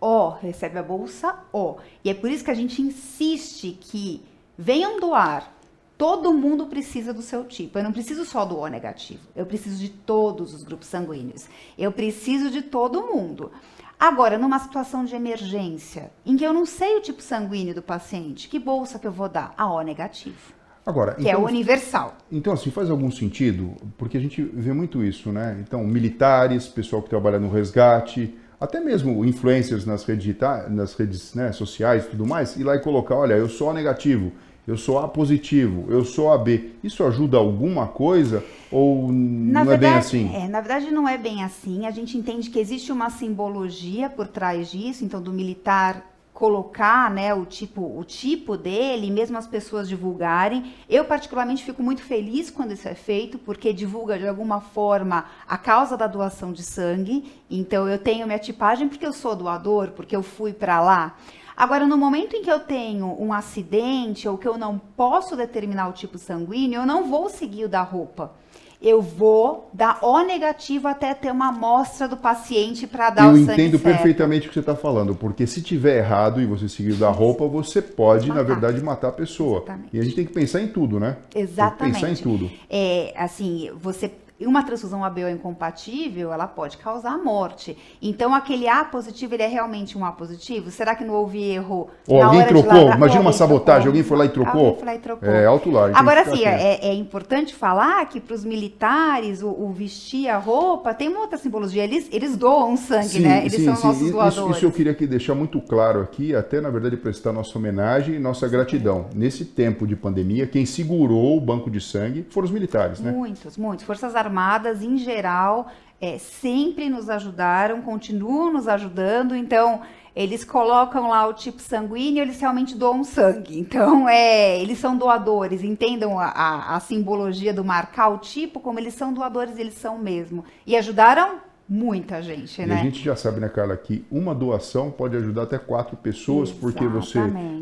O 0.00 0.30
recebe 0.30 0.78
a 0.78 0.82
bolsa 0.82 1.36
O. 1.52 1.76
E 2.04 2.10
é 2.10 2.14
por 2.14 2.30
isso 2.30 2.44
que 2.44 2.50
a 2.50 2.54
gente 2.54 2.80
insiste 2.80 3.78
que 3.80 4.22
venham 4.56 5.00
doar. 5.00 5.52
Todo 5.96 6.32
mundo 6.32 6.66
precisa 6.66 7.12
do 7.12 7.22
seu 7.22 7.44
tipo. 7.44 7.78
Eu 7.78 7.84
não 7.84 7.92
preciso 7.92 8.24
só 8.24 8.44
do 8.44 8.58
O 8.58 8.66
negativo. 8.68 9.22
Eu 9.34 9.44
preciso 9.44 9.78
de 9.78 9.88
todos 9.88 10.54
os 10.54 10.62
grupos 10.62 10.86
sanguíneos. 10.86 11.46
Eu 11.76 11.90
preciso 11.90 12.50
de 12.50 12.62
todo 12.62 13.06
mundo. 13.06 13.50
Agora, 13.98 14.38
numa 14.38 14.60
situação 14.60 15.04
de 15.04 15.16
emergência, 15.16 16.12
em 16.24 16.36
que 16.36 16.44
eu 16.44 16.52
não 16.52 16.64
sei 16.64 16.96
o 16.96 17.00
tipo 17.00 17.20
sanguíneo 17.20 17.74
do 17.74 17.82
paciente, 17.82 18.48
que 18.48 18.58
bolsa 18.58 18.96
que 18.96 19.06
eu 19.08 19.12
vou 19.12 19.28
dar? 19.28 19.52
A 19.56 19.72
O 19.72 19.80
negativo. 19.82 20.56
Agora, 20.86 21.16
que 21.16 21.28
é 21.28 21.32
então, 21.32 21.42
é 21.42 21.44
universal. 21.44 22.16
Então, 22.30 22.52
assim, 22.52 22.70
faz 22.70 22.88
algum 22.88 23.10
sentido, 23.10 23.74
porque 23.98 24.16
a 24.16 24.20
gente 24.20 24.40
vê 24.40 24.72
muito 24.72 25.04
isso, 25.04 25.30
né? 25.30 25.58
Então, 25.60 25.84
militares, 25.84 26.66
pessoal 26.66 27.02
que 27.02 27.10
trabalha 27.10 27.38
no 27.38 27.50
resgate, 27.50 28.34
até 28.60 28.80
mesmo 28.80 29.24
influencers 29.24 29.86
nas 29.86 30.04
redes, 30.04 30.36
nas 30.70 30.94
redes 30.94 31.34
né, 31.34 31.52
sociais 31.52 32.04
e 32.04 32.08
tudo 32.08 32.26
mais, 32.26 32.56
ir 32.56 32.64
lá 32.64 32.76
e 32.76 32.80
colocar, 32.80 33.16
olha, 33.16 33.34
eu 33.34 33.48
sou 33.48 33.70
A 33.70 33.74
negativo, 33.74 34.32
eu 34.66 34.76
sou 34.76 34.98
A 34.98 35.08
positivo, 35.08 35.86
eu 35.88 36.04
sou 36.04 36.30
A 36.32 36.36
B. 36.36 36.72
Isso 36.82 37.02
ajuda 37.04 37.38
alguma 37.38 37.86
coisa 37.86 38.44
ou 38.70 39.10
na 39.10 39.60
não 39.60 39.70
verdade, 39.70 39.74
é 39.74 39.76
bem 39.76 39.98
assim? 39.98 40.34
É, 40.34 40.48
na 40.48 40.60
verdade 40.60 40.90
não 40.90 41.08
é 41.08 41.16
bem 41.16 41.42
assim. 41.42 41.86
A 41.86 41.90
gente 41.90 42.18
entende 42.18 42.50
que 42.50 42.58
existe 42.58 42.92
uma 42.92 43.08
simbologia 43.10 44.10
por 44.10 44.28
trás 44.28 44.70
disso, 44.70 45.04
então 45.04 45.22
do 45.22 45.32
militar 45.32 46.17
colocar, 46.38 47.10
né, 47.10 47.34
o 47.34 47.44
tipo, 47.44 47.98
o 47.98 48.04
tipo 48.04 48.56
dele, 48.56 49.10
mesmo 49.10 49.36
as 49.36 49.48
pessoas 49.48 49.88
divulgarem. 49.88 50.72
Eu 50.88 51.04
particularmente 51.04 51.64
fico 51.64 51.82
muito 51.82 52.00
feliz 52.00 52.48
quando 52.48 52.70
isso 52.70 52.86
é 52.86 52.94
feito, 52.94 53.40
porque 53.40 53.72
divulga 53.72 54.16
de 54.16 54.28
alguma 54.28 54.60
forma 54.60 55.24
a 55.48 55.58
causa 55.58 55.96
da 55.96 56.06
doação 56.06 56.52
de 56.52 56.62
sangue. 56.62 57.42
Então 57.50 57.88
eu 57.88 57.98
tenho 57.98 58.24
minha 58.24 58.38
tipagem 58.38 58.88
porque 58.88 59.04
eu 59.04 59.12
sou 59.12 59.34
doador, 59.34 59.90
porque 59.96 60.14
eu 60.14 60.22
fui 60.22 60.52
para 60.52 60.80
lá. 60.80 61.16
Agora, 61.56 61.84
no 61.84 61.98
momento 61.98 62.36
em 62.36 62.42
que 62.42 62.52
eu 62.52 62.60
tenho 62.60 63.20
um 63.20 63.32
acidente 63.32 64.28
ou 64.28 64.38
que 64.38 64.46
eu 64.46 64.56
não 64.56 64.78
posso 64.78 65.34
determinar 65.34 65.88
o 65.88 65.92
tipo 65.92 66.18
sanguíneo, 66.18 66.82
eu 66.82 66.86
não 66.86 67.08
vou 67.08 67.28
seguir 67.28 67.64
o 67.64 67.68
da 67.68 67.82
roupa 67.82 68.32
eu 68.80 69.02
vou 69.02 69.70
dar 69.74 69.98
O 70.02 70.22
negativo 70.22 70.86
até 70.86 71.12
ter 71.12 71.32
uma 71.32 71.48
amostra 71.48 72.06
do 72.06 72.16
paciente 72.16 72.86
para 72.86 73.10
dar 73.10 73.24
eu 73.24 73.30
o 73.30 73.36
sangue 73.36 73.48
Eu 73.48 73.54
entendo 73.54 73.78
perfeitamente 73.80 74.46
o 74.46 74.48
que 74.48 74.54
você 74.54 74.60
está 74.60 74.76
falando, 74.76 75.14
porque 75.14 75.46
se 75.46 75.60
tiver 75.60 75.98
errado 75.98 76.40
e 76.40 76.46
você 76.46 76.68
seguir 76.68 76.94
da 76.94 77.10
roupa, 77.10 77.46
você 77.46 77.82
pode, 77.82 78.28
matar. 78.28 78.42
na 78.42 78.46
verdade, 78.46 78.80
matar 78.80 79.08
a 79.08 79.12
pessoa. 79.12 79.58
Exatamente. 79.58 79.88
E 79.96 80.00
a 80.00 80.02
gente 80.02 80.14
tem 80.14 80.24
que 80.24 80.32
pensar 80.32 80.60
em 80.60 80.68
tudo, 80.68 81.00
né? 81.00 81.16
Exatamente. 81.34 81.94
pensar 81.94 82.10
em 82.10 82.16
tudo. 82.16 82.50
É, 82.70 83.12
assim, 83.16 83.70
você 83.80 84.10
uma 84.46 84.62
transfusão 84.62 85.04
ABO 85.04 85.28
incompatível, 85.28 86.32
ela 86.32 86.46
pode 86.46 86.76
causar 86.76 87.18
morte. 87.18 87.76
Então, 88.00 88.32
aquele 88.32 88.68
A 88.68 88.84
positivo, 88.84 89.34
ele 89.34 89.42
é 89.42 89.48
realmente 89.48 89.98
um 89.98 90.04
A 90.04 90.12
positivo? 90.12 90.70
Será 90.70 90.94
que 90.94 91.04
não 91.04 91.14
houve 91.14 91.42
erro? 91.42 91.88
Ou 92.06 92.22
alguém 92.22 92.46
trocou? 92.46 92.92
Imagina 92.92 93.20
uma 93.20 93.32
sabotagem, 93.32 93.82
trocou. 93.82 93.88
alguém 93.88 94.02
foi 94.02 94.16
lá 94.16 94.24
e 94.24 94.28
trocou. 94.28 94.60
Alguém 94.60 94.76
foi 94.76 94.86
lá 94.86 94.94
e 94.94 94.98
trocou. 94.98 95.28
É, 95.28 95.44
alto 95.44 95.70
lá. 95.70 95.90
Agora, 95.92 96.24
sim, 96.24 96.44
é, 96.44 96.86
é, 96.86 96.94
importante 96.94 97.54
falar 97.54 98.04
que 98.06 98.20
para 98.20 98.34
os 98.34 98.44
militares, 98.44 99.42
o, 99.42 99.48
o, 99.48 99.72
vestir 99.72 100.28
a 100.28 100.38
roupa 100.38 100.94
tem 100.94 101.08
uma 101.08 101.20
outra 101.20 101.36
simbologia. 101.36 101.82
Eles, 101.82 102.08
eles 102.12 102.36
doam 102.36 102.76
sangue, 102.76 103.08
sim, 103.08 103.20
né? 103.20 103.40
Eles 103.40 103.54
sim, 103.54 103.64
são 103.64 103.76
sim. 103.76 103.86
nossos 103.88 104.10
doadores. 104.10 104.36
Isso, 104.36 104.50
isso 104.50 104.66
eu 104.66 104.72
queria 104.72 104.92
aqui 104.92 105.06
deixar 105.06 105.34
muito 105.34 105.60
claro 105.60 106.00
aqui, 106.00 106.34
até 106.34 106.60
na 106.60 106.70
verdade 106.70 106.96
prestar 106.96 107.32
nossa 107.32 107.58
homenagem 107.58 108.14
e 108.14 108.18
nossa 108.20 108.46
gratidão. 108.48 109.06
Nesse 109.14 109.44
tempo 109.44 109.86
de 109.86 109.96
pandemia, 109.96 110.46
quem 110.46 110.64
segurou 110.64 111.36
o 111.36 111.40
banco 111.40 111.68
de 111.68 111.80
sangue 111.80 112.24
foram 112.30 112.46
os 112.46 112.52
militares, 112.52 113.00
né? 113.00 113.10
Muitos, 113.10 113.56
muitos. 113.56 113.84
Forças 113.84 114.14
Armadas 114.14 114.27
armadas, 114.28 114.82
em 114.82 114.98
geral, 114.98 115.68
é, 116.00 116.18
sempre 116.18 116.88
nos 116.88 117.08
ajudaram, 117.08 117.80
continuam 117.80 118.52
nos 118.52 118.68
ajudando. 118.68 119.34
Então, 119.34 119.80
eles 120.14 120.44
colocam 120.44 121.08
lá 121.08 121.26
o 121.26 121.32
tipo 121.32 121.60
sanguíneo, 121.60 122.22
eles 122.22 122.40
realmente 122.40 122.76
doam 122.76 123.02
sangue. 123.02 123.58
Então, 123.58 124.06
é, 124.10 124.60
eles 124.60 124.78
são 124.78 124.96
doadores, 124.96 125.64
entendam 125.64 126.18
a, 126.18 126.26
a, 126.26 126.76
a 126.76 126.80
simbologia 126.80 127.52
do 127.52 127.64
marcar 127.64 128.08
o 128.08 128.18
tipo, 128.18 128.60
como 128.60 128.78
eles 128.78 128.94
são 128.94 129.12
doadores, 129.12 129.58
eles 129.58 129.74
são 129.74 129.98
mesmo. 129.98 130.44
E 130.66 130.76
ajudaram 130.76 131.47
muita 131.68 132.22
gente, 132.22 132.62
e 132.62 132.66
né? 132.66 132.80
a 132.80 132.82
gente 132.82 133.04
já 133.04 133.14
sabe, 133.14 133.40
né, 133.40 133.48
Carla, 133.48 133.76
que 133.76 134.04
uma 134.10 134.34
doação 134.34 134.90
pode 134.90 135.16
ajudar 135.16 135.42
até 135.42 135.58
quatro 135.58 135.96
pessoas, 135.96 136.48
Exatamente. 136.48 136.78
porque 136.78 136.88
você 136.88 137.20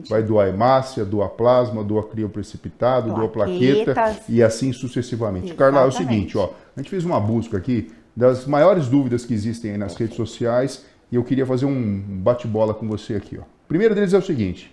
vai 0.09 0.23
doar 0.23 0.49
hemácia, 0.49 1.05
doar 1.05 1.31
plasma, 1.31 1.83
doar 1.83 2.05
crio 2.05 2.29
precipitado, 2.29 3.13
doar 3.13 3.29
plaqueta 3.29 4.17
e 4.29 4.43
assim 4.43 4.73
sucessivamente. 4.73 5.55
Carla, 5.55 5.81
é 5.81 5.85
o 5.85 5.89
Exatamente. 5.89 6.15
seguinte, 6.15 6.39
ó, 6.39 6.51
a 6.77 6.81
gente 6.81 6.91
fez 6.91 7.05
uma 7.05 7.19
busca 7.19 7.57
aqui 7.57 7.91
das 8.15 8.47
maiores 8.47 8.87
dúvidas 8.87 9.25
que 9.25 9.35
existem 9.35 9.73
aí 9.73 9.79
nas 9.79 9.97
redes 9.97 10.17
sociais 10.17 10.87
e 11.11 11.17
eu 11.17 11.25
queria 11.25 11.45
fazer 11.45 11.67
um 11.67 12.01
bate-bola 12.01 12.73
com 12.73 12.87
você 12.87 13.15
aqui, 13.15 13.37
ó. 13.39 13.43
Primeiro 13.67 13.95
deles 13.95 14.15
é 14.15 14.19
o 14.19 14.23
seguinte: 14.23 14.73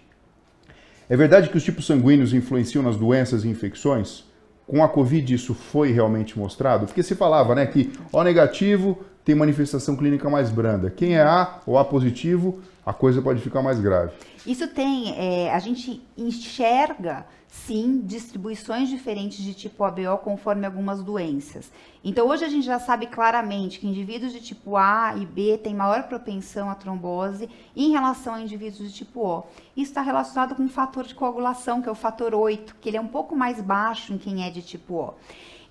é 1.09 1.17
verdade 1.17 1.49
que 1.49 1.57
os 1.57 1.63
tipos 1.63 1.85
sanguíneos 1.85 2.33
influenciam 2.33 2.83
nas 2.83 2.95
doenças 2.95 3.43
e 3.43 3.49
infecções? 3.49 4.25
Com 4.65 4.83
a 4.83 4.87
Covid 4.87 5.33
isso 5.33 5.53
foi 5.53 5.91
realmente 5.91 6.39
mostrado? 6.39 6.85
Porque 6.85 7.03
se 7.03 7.15
falava, 7.15 7.53
né, 7.53 7.65
que 7.65 7.91
O 8.11 8.23
negativo 8.23 8.99
tem 9.23 9.35
manifestação 9.35 9.95
clínica 9.95 10.29
mais 10.29 10.49
branda. 10.49 10.89
Quem 10.89 11.15
é 11.15 11.21
A 11.21 11.59
ou 11.65 11.77
A 11.77 11.85
positivo, 11.85 12.59
a 12.85 12.93
coisa 12.93 13.21
pode 13.21 13.41
ficar 13.41 13.61
mais 13.61 13.79
grave. 13.79 14.11
Isso 14.45 14.67
tem, 14.67 15.13
é, 15.17 15.53
a 15.53 15.59
gente 15.59 16.01
enxerga, 16.17 17.25
sim, 17.47 18.01
distribuições 18.03 18.89
diferentes 18.89 19.37
de 19.37 19.53
tipo 19.53 19.83
ABO 19.83 20.17
conforme 20.21 20.65
algumas 20.65 21.01
doenças. 21.01 21.71
Então, 22.03 22.27
hoje 22.27 22.43
a 22.43 22.49
gente 22.49 22.65
já 22.65 22.79
sabe 22.79 23.07
claramente 23.07 23.79
que 23.79 23.87
indivíduos 23.87 24.33
de 24.33 24.41
tipo 24.41 24.75
A 24.75 25.15
e 25.15 25.25
B 25.25 25.57
têm 25.57 25.73
maior 25.73 26.03
propensão 26.03 26.69
à 26.69 26.75
trombose 26.75 27.49
em 27.73 27.91
relação 27.91 28.33
a 28.33 28.41
indivíduos 28.41 28.91
de 28.91 28.93
tipo 28.93 29.21
O. 29.21 29.43
Isso 29.77 29.91
está 29.91 30.01
relacionado 30.01 30.55
com 30.55 30.63
um 30.63 30.69
fator 30.69 31.05
de 31.05 31.15
coagulação, 31.15 31.81
que 31.81 31.87
é 31.87 31.91
o 31.91 31.95
fator 31.95 32.35
8, 32.35 32.75
que 32.81 32.89
ele 32.89 32.97
é 32.97 33.01
um 33.01 33.07
pouco 33.07 33.33
mais 33.33 33.61
baixo 33.61 34.11
em 34.11 34.17
quem 34.17 34.45
é 34.45 34.49
de 34.49 34.61
tipo 34.61 34.95
O. 34.95 35.13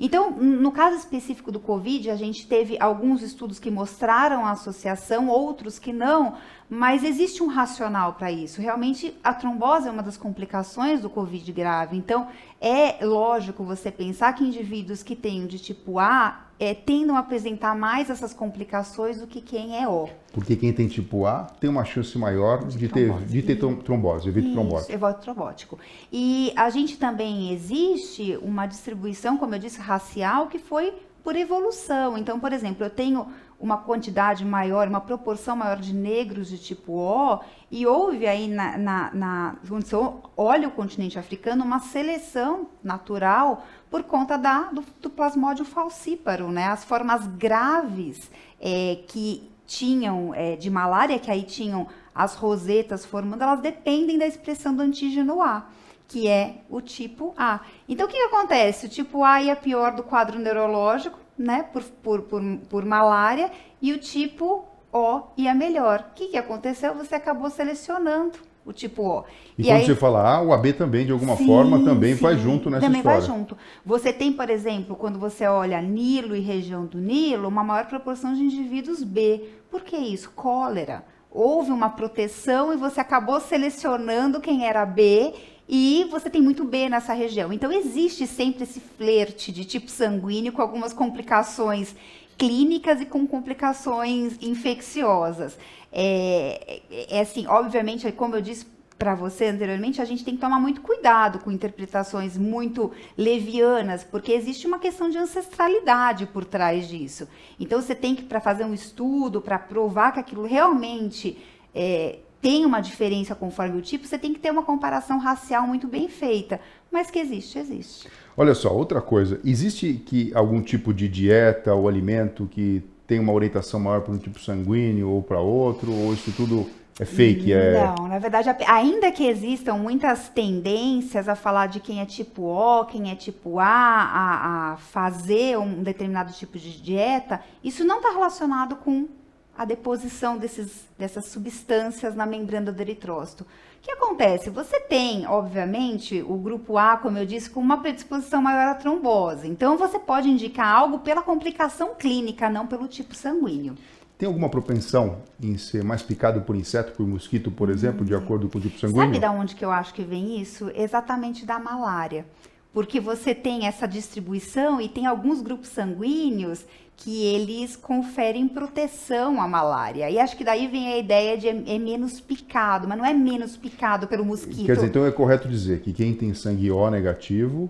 Então, 0.05 0.33
no 0.33 0.73
caso 0.73 0.97
específico 0.97 1.53
do 1.53 1.61
Covid, 1.61 2.11
a 2.11 2.17
gente 2.17 2.49
teve 2.49 2.77
alguns 2.81 3.23
estudos 3.23 3.61
que 3.61 3.71
mostraram 3.71 4.45
a 4.45 4.51
associação, 4.51 5.29
outros 5.29 5.79
que 5.79 5.93
não, 5.93 6.35
mas 6.75 7.05
existe 7.05 7.43
um 7.43 7.49
racional 7.49 8.15
para 8.15 8.33
isso. 8.33 8.59
Realmente, 8.59 9.15
a 9.23 9.35
trombose 9.35 9.89
é 9.89 9.91
uma 9.91 10.03
das 10.03 10.17
complicações 10.17 11.03
do 11.03 11.11
Covid 11.11 11.53
grave. 11.53 11.99
Então, 11.99 12.29
é 12.59 13.05
lógico 13.05 13.63
você 13.63 13.91
pensar 13.91 14.33
que 14.33 14.43
indivíduos 14.43 15.03
que 15.03 15.15
têm 15.15 15.47
de 15.47 15.59
tipo 15.59 15.99
A 15.99 16.47
é, 16.59 16.73
tendam 16.73 17.15
a 17.15 17.19
apresentar 17.19 17.77
mais 17.77 18.09
essas 18.09 18.33
complicações 18.33 19.21
do 19.21 19.27
que 19.27 19.43
quem 19.43 19.83
é 19.83 19.87
O. 19.87 20.09
Porque 20.33 20.57
quem 20.57 20.73
tem 20.73 20.89
tipo 20.89 21.27
A 21.27 21.43
tem 21.61 21.69
uma 21.69 21.85
chance 21.85 22.17
maior 22.17 22.65
de, 22.65 22.89
ter, 22.89 23.07
trombose. 23.09 23.27
de 23.27 23.43
ter 23.43 23.57
trom- 23.57 23.77
trombose, 23.77 24.29
evito 24.31 24.47
Isso, 24.47 24.55
trombose. 24.57 24.91
evento 24.93 25.19
trombótico. 25.19 25.79
E 26.11 26.55
a 26.57 26.71
gente 26.71 26.97
também 26.97 27.53
existe 27.53 28.39
uma 28.41 28.65
distribuição, 28.65 29.37
como 29.37 29.55
eu 29.55 29.59
disse, 29.59 29.79
racial, 29.79 30.47
que 30.47 30.59
foi 30.59 30.95
por 31.23 31.37
evolução. 31.37 32.17
Então, 32.17 32.41
por 32.41 32.51
exemplo, 32.51 32.83
eu 32.83 32.91
tenho 32.91 33.27
uma 33.63 33.77
quantidade 33.77 34.45
maior, 34.45 34.89
uma 34.89 35.01
proporção 35.01 35.55
maior 35.55 35.77
de 35.77 35.95
negros 35.95 36.49
de 36.49 36.59
tipo 36.59 36.95
O, 36.95 37.39
e 37.71 37.87
houve 37.87 38.27
aí 38.27 38.49
na, 38.49 38.77
na, 38.77 39.15
na 39.15 39.57
quando 39.69 39.87
você 39.87 39.97
olha 40.37 40.67
o 40.67 40.73
continente 40.73 41.17
africano, 41.17 41.65
uma 41.65 41.79
seleção 41.79 42.67
natural 42.83 43.65
por 43.89 44.03
conta 44.03 44.37
da, 44.37 44.65
do, 44.65 44.85
do 45.01 45.09
plasmódio 45.09 45.65
falcíparo, 45.65 46.51
né? 46.51 46.67
As 46.67 46.83
formas 46.83 47.25
graves 47.29 48.29
é, 48.61 48.99
que 49.07 49.49
tinham 49.65 50.35
é, 50.35 50.57
de 50.57 50.69
malária, 50.69 51.19
que 51.21 51.31
aí 51.31 51.45
tinham 51.45 51.87
as 52.13 52.35
rosetas 52.35 53.07
formando, 53.07 53.43
elas 53.43 53.61
dependem 53.61 54.19
da 54.19 54.27
expressão 54.27 54.75
do 54.75 54.83
antígeno 54.83 55.41
A, 55.41 55.67
que 56.09 56.27
é 56.27 56.57
o 56.69 56.81
tipo 56.81 57.33
A. 57.39 57.61
Então, 57.89 58.07
o 58.07 58.09
que, 58.09 58.17
que 58.17 58.35
acontece? 58.35 58.87
O 58.87 58.89
tipo 58.89 59.23
A 59.23 59.41
é 59.41 59.55
pior 59.55 59.95
do 59.95 60.03
quadro 60.03 60.39
neurológico, 60.39 61.22
né, 61.39 61.65
por, 61.73 61.83
por, 61.83 62.23
por, 62.23 62.43
por 62.69 62.85
malária, 62.85 63.51
e 63.81 63.93
o 63.93 63.99
tipo 63.99 64.65
O 64.93 65.23
ia 65.37 65.55
melhor. 65.55 66.07
O 66.11 66.15
que, 66.15 66.29
que 66.29 66.37
aconteceu? 66.37 66.95
Você 66.95 67.15
acabou 67.15 67.49
selecionando 67.51 68.39
o 68.65 68.73
tipo 68.73 69.03
O. 69.03 69.25
E, 69.59 69.65
quando 69.65 69.85
você 69.85 69.97
fala 69.97 70.37
A, 70.37 70.43
o 70.43 70.53
AB 70.53 70.73
também, 70.75 71.05
de 71.05 71.13
alguma 71.13 71.37
Sim, 71.37 71.47
forma, 71.47 71.85
também 71.85 72.15
sim, 72.15 72.23
vai 72.23 72.37
junto 72.37 72.71
nessa 72.71 72.87
também 72.87 73.01
história. 73.01 73.21
vai 73.21 73.29
junto. 73.29 73.57
Você 73.85 74.13
tem, 74.13 74.33
por 74.33 74.49
exemplo, 74.51 74.95
quando 74.95 75.19
você 75.19 75.47
olha 75.47 75.81
Nilo 75.81 76.37
e 76.37 76.41
região 76.41 76.87
do 76.87 76.99
Nilo, 76.99 77.49
uma 77.49 77.65
maior 77.65 77.87
proporção 77.87 78.35
de 78.35 78.43
indivíduos 78.43 79.03
B. 79.03 79.49
Por 79.71 79.83
que 79.83 79.97
isso? 79.97 80.31
Cólera. 80.31 81.05
Houve 81.35 81.71
uma 81.71 81.89
proteção 81.89 82.73
e 82.73 82.77
você 82.77 83.01
acabou 83.01 83.41
selecionando 83.41 84.41
quem 84.41 84.67
era 84.67 84.85
B 84.85 85.33
e 85.67 86.07
você 86.11 86.29
tem 86.29 86.43
muito 86.43 86.65
B 86.65 86.89
nessa 86.91 87.15
região. 87.15 87.53
Então 87.53 87.73
existe 87.73 88.27
sempre 88.27 88.65
esse 88.65 88.81
flerte 88.81 89.51
de 89.51 89.65
tipo 89.65 89.91
sanguíneo 89.91 90.53
com 90.53 90.61
algumas 90.61 90.93
complicações 90.93 91.95
clínicas 92.37 93.01
e 93.01 93.07
com 93.07 93.27
complicações 93.27 94.37
infecciosas. 94.43 95.57
É, 95.91 96.83
é, 96.91 97.17
é 97.19 97.21
assim, 97.21 97.47
obviamente, 97.47 98.11
como 98.13 98.37
eu 98.37 98.43
disse 98.43 98.67
para 99.03 99.17
você 99.17 99.47
anteriormente, 99.47 100.01
a 100.01 100.05
gente 100.05 100.25
tem 100.25 100.37
que 100.37 100.41
tomar 100.41 100.61
muito 100.61 100.81
cuidado 100.81 101.41
com 101.41 101.51
interpretações 101.51 102.39
muito 102.39 102.93
levianas, 103.19 104.05
porque 104.05 104.31
existe 104.31 104.65
uma 104.65 104.79
questão 104.79 105.11
de 105.11 105.19
ancestralidade 105.19 106.25
por 106.27 106.45
trás 106.45 106.87
disso. 106.87 107.27
Então 107.59 107.83
você 107.83 107.97
tem 107.97 108.15
que, 108.15 108.23
para 108.23 108.41
fazer 108.41 108.65
um 108.65 108.73
estudo, 108.73 109.41
para 109.41 109.59
provar 109.59 110.13
que 110.13 110.21
aquilo 110.21 110.47
realmente 110.47 111.37
é, 111.75 112.21
tem 112.41 112.65
uma 112.65 112.79
diferença 112.79 113.35
conforme 113.35 113.77
o 113.77 113.83
tipo, 113.83 114.07
você 114.07 114.17
tem 114.17 114.33
que 114.33 114.39
ter 114.39 114.53
uma 114.53 114.63
comparação 114.63 115.19
racial 115.19 115.67
muito 115.67 115.89
bem 115.89 116.09
feita. 116.09 116.61
Mas 116.89 117.11
que 117.11 117.19
existe, 117.19 117.59
existe. 117.59 118.09
Olha 118.37 118.55
só, 118.55 118.73
outra 118.73 119.01
coisa, 119.01 119.41
existe 119.45 119.95
que 119.95 120.31
algum 120.33 120.63
tipo 120.63 120.95
de 120.95 121.09
dieta 121.09 121.75
ou 121.75 121.89
alimento 121.89 122.49
que 122.49 122.85
tem 123.05 123.19
uma 123.19 123.33
orientação 123.33 123.81
maior 123.81 124.03
para 124.03 124.15
um 124.15 124.19
tipo 124.19 124.39
sanguíneo 124.39 125.11
ou 125.11 125.25
para 125.25 125.41
outro, 125.41 125.93
ou 125.93 126.15
isso 126.15 126.31
tudo 126.31 126.71
é 127.03 127.05
fake? 127.05 127.53
É... 127.53 127.85
Não, 127.85 128.09
na 128.09 128.19
verdade, 128.19 128.49
ainda 128.67 129.13
que 129.13 129.27
existam 129.27 129.75
muitas 129.75 130.29
tendências 130.29 131.29
a 131.29 131.35
falar 131.35 131.67
de 131.67 131.81
quem 131.81 132.01
é 132.01 132.07
tipo 132.07 132.43
O, 132.43 132.85
quem 132.87 133.11
é 133.11 133.15
tipo 133.15 133.59
A, 133.59 133.67
a, 133.67 134.73
a 134.73 134.77
fazer 134.77 135.59
um 135.59 135.83
determinado 135.83 136.33
tipo 136.33 136.59
de 136.59 136.81
dieta, 136.81 137.41
isso 137.63 137.85
não 137.85 137.99
está 137.99 138.11
relacionado 138.11 138.77
com 138.77 139.09
a 139.57 139.65
deposição 139.65 140.39
desses, 140.39 140.89
dessas 140.99 141.27
substâncias 141.27 142.15
na 142.15 142.25
membrana 142.25 142.73
do 142.73 142.81
eritrócito. 142.81 143.45
O 143.45 143.47
que 143.83 143.91
acontece? 143.91 144.49
Você 144.49 144.79
tem, 144.81 145.27
obviamente, 145.27 146.25
o 146.27 146.37
grupo 146.37 146.79
A, 146.79 146.97
como 146.97 147.19
eu 147.19 147.27
disse, 147.27 147.51
com 147.51 147.61
uma 147.61 147.81
predisposição 147.81 148.41
maior 148.41 148.69
à 148.69 148.75
trombose. 148.75 149.49
Então, 149.49 149.77
você 149.77 149.99
pode 149.99 150.31
indicar 150.31 150.69
algo 150.69 151.01
pela 151.01 151.21
complicação 151.21 151.95
clínica, 151.99 152.49
não 152.49 152.67
pelo 152.67 152.87
tipo 152.87 153.15
sanguíneo. 153.15 153.75
Tem 154.19 154.27
alguma 154.27 154.49
propensão 154.49 155.19
em 155.41 155.59
ser 155.59 155.83
mais 155.83 156.03
picado 156.03 156.43
por 156.43 156.55
inseto, 156.55 156.93
por 156.93 157.07
mosquito, 157.07 157.51
por 157.51 157.69
exemplo, 157.69 158.05
de 158.05 158.15
acordo 158.15 158.49
com 158.49 158.59
o 158.59 158.61
tipo 158.61 158.79
sanguíneo? 158.79 159.07
Sabe 159.07 159.19
da 159.19 159.33
onde 159.33 159.57
que 159.57 159.65
eu 159.65 159.71
acho 159.71 159.93
que 159.93 160.03
vem 160.03 160.41
isso? 160.41 160.71
Exatamente 160.75 161.45
da 161.45 161.59
malária. 161.59 162.25
Porque 162.73 163.01
você 163.01 163.35
tem 163.35 163.67
essa 163.67 163.87
distribuição 163.87 164.81
e 164.81 164.89
tem 164.89 165.07
alguns 165.07 165.43
grupos 165.43 165.69
sanguíneos 165.69 166.65
que 166.97 167.25
eles 167.25 167.75
conferem 167.75 168.47
proteção 168.47 169.41
à 169.41 169.49
malária. 169.49 170.09
E 170.09 170.19
acho 170.21 170.37
que 170.37 170.45
daí 170.45 170.69
vem 170.69 170.93
a 170.93 170.99
ideia 170.99 171.37
de 171.37 171.49
é, 171.49 171.75
é 171.75 171.79
menos 171.79 172.21
picado, 172.21 172.87
mas 172.87 172.97
não 172.97 173.05
é 173.05 173.13
menos 173.13 173.57
picado 173.57 174.07
pelo 174.07 174.25
mosquito. 174.25 174.67
Quer 174.67 174.77
dizer, 174.77 174.87
então 174.87 175.05
é 175.05 175.11
correto 175.11 175.49
dizer 175.49 175.81
que 175.81 175.93
quem 175.93 176.15
tem 176.15 176.33
sangue 176.33 176.71
O 176.71 176.89
negativo, 176.89 177.69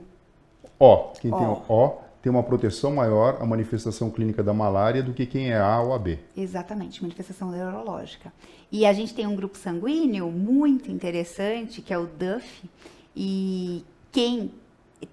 O, 0.79 0.97
quem 1.21 1.33
O. 1.33 1.39
tem 1.39 1.47
O, 1.47 2.02
tem 2.23 2.31
uma 2.31 2.43
proteção 2.43 2.95
maior 2.95 3.39
à 3.41 3.45
manifestação 3.45 4.09
clínica 4.09 4.43
da 4.43 4.55
malária 4.55 5.03
do 5.03 5.13
que 5.13 5.27
quem 5.27 5.51
é 5.51 5.59
A 5.59 5.81
ou 5.81 5.93
AB. 5.93 6.21
Exatamente, 6.37 7.03
manifestação 7.03 7.51
neurológica. 7.51 8.33
E 8.71 8.87
a 8.87 8.93
gente 8.93 9.13
tem 9.13 9.27
um 9.27 9.35
grupo 9.35 9.59
sanguíneo 9.59 10.31
muito 10.31 10.91
interessante, 10.91 11.83
que 11.83 11.93
é 11.93 11.99
o 11.99 12.07
DUF, 12.07 12.71
e 13.15 13.85
quem 14.13 14.53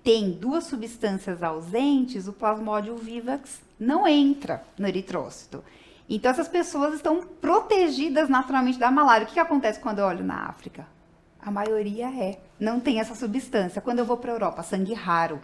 tem 0.04 0.32
duas 0.32 0.66
substâncias 0.66 1.42
ausentes, 1.42 2.28
o 2.28 2.34
plasmódio 2.34 2.96
vivax 2.96 3.60
não 3.80 4.08
entra 4.08 4.64
no 4.78 4.88
eritrócito. 4.88 5.64
Então, 6.08 6.32
essas 6.32 6.48
pessoas 6.48 6.96
estão 6.96 7.22
protegidas 7.22 8.30
naturalmente 8.30 8.80
da 8.80 8.92
malária. 8.92 9.24
O 9.24 9.28
que, 9.28 9.34
que 9.34 9.40
acontece 9.40 9.80
quando 9.80 10.00
eu 10.00 10.06
olho 10.06 10.24
na 10.24 10.48
África? 10.48 10.86
A 11.42 11.50
maioria 11.50 12.08
é. 12.08 12.40
Não 12.60 12.80
tem 12.80 13.00
essa 13.00 13.16
substância. 13.16 13.82
Quando 13.82 14.00
eu 14.00 14.06
vou 14.06 14.18
para 14.18 14.32
a 14.32 14.36
Europa, 14.36 14.64
sangue 14.64 14.94
raro. 14.94 15.40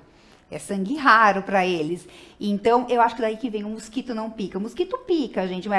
É 0.50 0.60
sangue 0.60 0.96
raro 0.96 1.42
para 1.42 1.66
eles. 1.66 2.08
Então, 2.40 2.86
eu 2.88 3.02
acho 3.02 3.16
que 3.16 3.22
daí 3.22 3.36
que 3.36 3.50
vem 3.50 3.64
o 3.64 3.70
mosquito 3.70 4.14
não 4.14 4.30
pica. 4.30 4.60
O 4.60 4.62
mosquito 4.62 4.98
pica, 5.00 5.48
gente. 5.48 5.68
O 5.68 5.72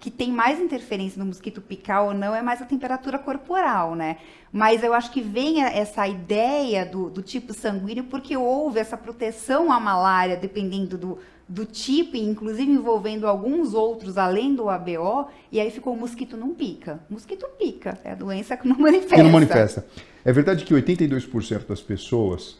que 0.00 0.10
tem 0.10 0.32
mais 0.32 0.58
interferência 0.58 1.18
no 1.18 1.26
mosquito 1.26 1.60
picar 1.60 2.04
ou 2.04 2.14
não 2.14 2.34
é 2.34 2.40
mais 2.40 2.62
a 2.62 2.64
temperatura 2.64 3.18
corporal, 3.18 3.94
né? 3.94 4.16
Mas 4.50 4.82
eu 4.82 4.94
acho 4.94 5.10
que 5.10 5.20
vem 5.20 5.62
essa 5.62 6.08
ideia 6.08 6.86
do, 6.86 7.10
do 7.10 7.20
tipo 7.20 7.52
sanguíneo 7.52 8.04
porque 8.04 8.34
houve 8.36 8.80
essa 8.80 8.96
proteção 8.96 9.70
à 9.70 9.78
malária, 9.78 10.38
dependendo 10.38 10.96
do, 10.96 11.18
do 11.46 11.66
tipo, 11.66 12.16
inclusive 12.16 12.70
envolvendo 12.70 13.26
alguns 13.26 13.74
outros 13.74 14.16
além 14.16 14.54
do 14.54 14.68
ABO, 14.68 15.28
e 15.52 15.60
aí 15.60 15.70
ficou 15.70 15.94
o 15.94 15.96
mosquito 15.96 16.36
não 16.36 16.54
pica. 16.54 17.00
Mosquito 17.10 17.46
pica, 17.58 17.98
é 18.04 18.12
a 18.12 18.14
doença 18.14 18.56
que 18.56 18.66
não 18.66 18.76
manifesta. 18.80 19.16
Que 19.16 19.22
não 19.22 19.30
manifesta. 19.30 19.86
É 20.24 20.32
verdade 20.32 20.64
que 20.64 20.74
82% 20.74 21.66
das 21.66 21.80
pessoas, 21.80 22.58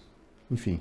enfim, 0.50 0.80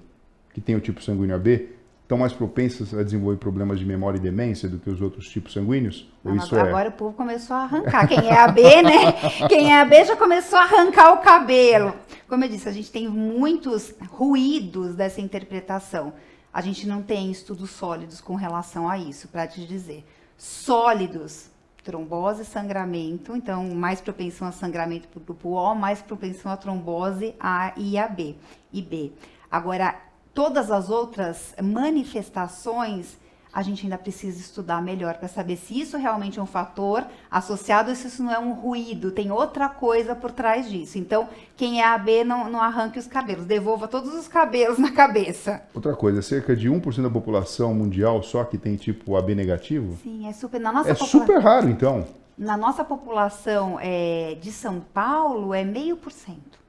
que 0.57 0.61
têm 0.61 0.75
o 0.75 0.79
tipo 0.79 1.03
sanguíneo 1.03 1.35
AB, 1.35 1.69
estão 2.01 2.17
mais 2.17 2.33
propensas 2.33 2.91
a 2.91 3.03
desenvolver 3.03 3.37
problemas 3.37 3.77
de 3.77 3.85
memória 3.85 4.17
e 4.17 4.19
demência 4.19 4.67
do 4.67 4.79
que 4.79 4.89
os 4.89 4.99
outros 4.99 5.29
tipos 5.29 5.53
sanguíneos? 5.53 6.11
Ou 6.25 6.35
isso 6.35 6.55
é 6.55 6.61
agora 6.61 6.85
é... 6.85 6.89
o 6.89 6.93
povo 6.93 7.15
começou 7.15 7.55
a 7.55 7.59
arrancar. 7.59 8.07
Quem 8.07 8.27
é 8.27 8.39
AB, 8.39 8.61
né? 8.81 9.11
Quem 9.47 9.71
é 9.71 9.79
AB 9.81 10.03
já 10.03 10.15
começou 10.15 10.57
a 10.57 10.63
arrancar 10.63 11.13
o 11.13 11.17
cabelo. 11.19 11.93
Como 12.27 12.43
eu 12.43 12.49
disse, 12.49 12.67
a 12.67 12.71
gente 12.71 12.91
tem 12.91 13.07
muitos 13.07 13.93
ruídos 14.09 14.95
dessa 14.95 15.21
interpretação. 15.21 16.11
A 16.51 16.59
gente 16.59 16.87
não 16.87 17.03
tem 17.03 17.29
estudos 17.29 17.69
sólidos 17.69 18.19
com 18.19 18.33
relação 18.33 18.89
a 18.89 18.97
isso, 18.97 19.27
para 19.27 19.45
te 19.45 19.63
dizer. 19.63 20.03
Sólidos, 20.35 21.51
trombose 21.83 22.41
e 22.41 22.45
sangramento, 22.45 23.35
então 23.35 23.63
mais 23.75 24.01
propensão 24.01 24.47
a 24.47 24.51
sangramento 24.51 25.07
para 25.07 25.19
o 25.19 25.23
grupo 25.23 25.49
O, 25.49 25.75
mais 25.75 26.01
propensão 26.01 26.51
a 26.51 26.57
trombose 26.57 27.35
A 27.39 27.73
e 27.77 27.95
a 27.95 28.07
B 28.07 28.35
e 28.73 28.81
B. 28.81 29.11
Agora, 29.49 29.95
todas 30.37 30.69
as 30.69 30.91
outras 30.91 31.55
manifestações 31.59 33.17
a 33.51 33.63
gente 33.63 33.87
ainda 33.87 33.97
precisa 33.97 34.39
estudar 34.39 34.83
melhor 34.83 35.15
para 35.15 35.27
saber 35.27 35.57
se 35.57 35.79
isso 35.79 35.97
realmente 35.97 36.37
é 36.37 36.41
um 36.43 36.45
fator 36.45 37.03
associado 37.31 37.95
se 37.95 38.05
isso 38.05 38.21
não 38.21 38.31
é 38.31 38.37
um 38.37 38.53
ruído, 38.53 39.09
tem 39.09 39.31
outra 39.31 39.67
coisa 39.67 40.13
por 40.13 40.29
trás 40.29 40.69
disso. 40.69 40.99
Então, 40.99 41.27
quem 41.55 41.81
é 41.81 41.85
AB 41.85 42.23
não, 42.23 42.51
não 42.51 42.61
arranque 42.61 42.99
os 42.99 43.07
cabelos, 43.07 43.45
devolva 43.45 43.87
todos 43.87 44.13
os 44.13 44.27
cabelos 44.27 44.77
na 44.77 44.91
cabeça. 44.91 45.63
Outra 45.73 45.95
coisa, 45.95 46.21
cerca 46.21 46.55
de 46.55 46.69
1% 46.69 47.01
da 47.01 47.09
população 47.09 47.73
mundial 47.73 48.21
só 48.21 48.43
que 48.43 48.59
tem 48.59 48.75
tipo 48.75 49.15
AB 49.15 49.33
negativo? 49.33 49.97
Sim, 50.03 50.27
é 50.27 50.33
super. 50.33 50.61
Na 50.61 50.71
nossa 50.71 50.91
é 50.91 50.93
super 50.93 51.39
raro, 51.39 51.67
então. 51.67 52.05
Na 52.37 52.55
nossa 52.55 52.83
população 52.85 53.79
é, 53.81 54.37
de 54.39 54.51
São 54.51 54.81
Paulo 54.93 55.51
é 55.51 55.63
meio 55.63 55.97
por 55.97 56.11
cento. 56.11 56.59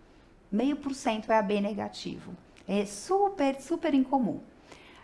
Meio 0.50 0.76
por 0.76 0.94
cento 0.94 1.30
é 1.30 1.37
AB 1.37 1.60
negativo. 1.60 2.32
É 2.68 2.84
super, 2.84 3.60
super 3.60 3.94
incomum. 3.94 4.40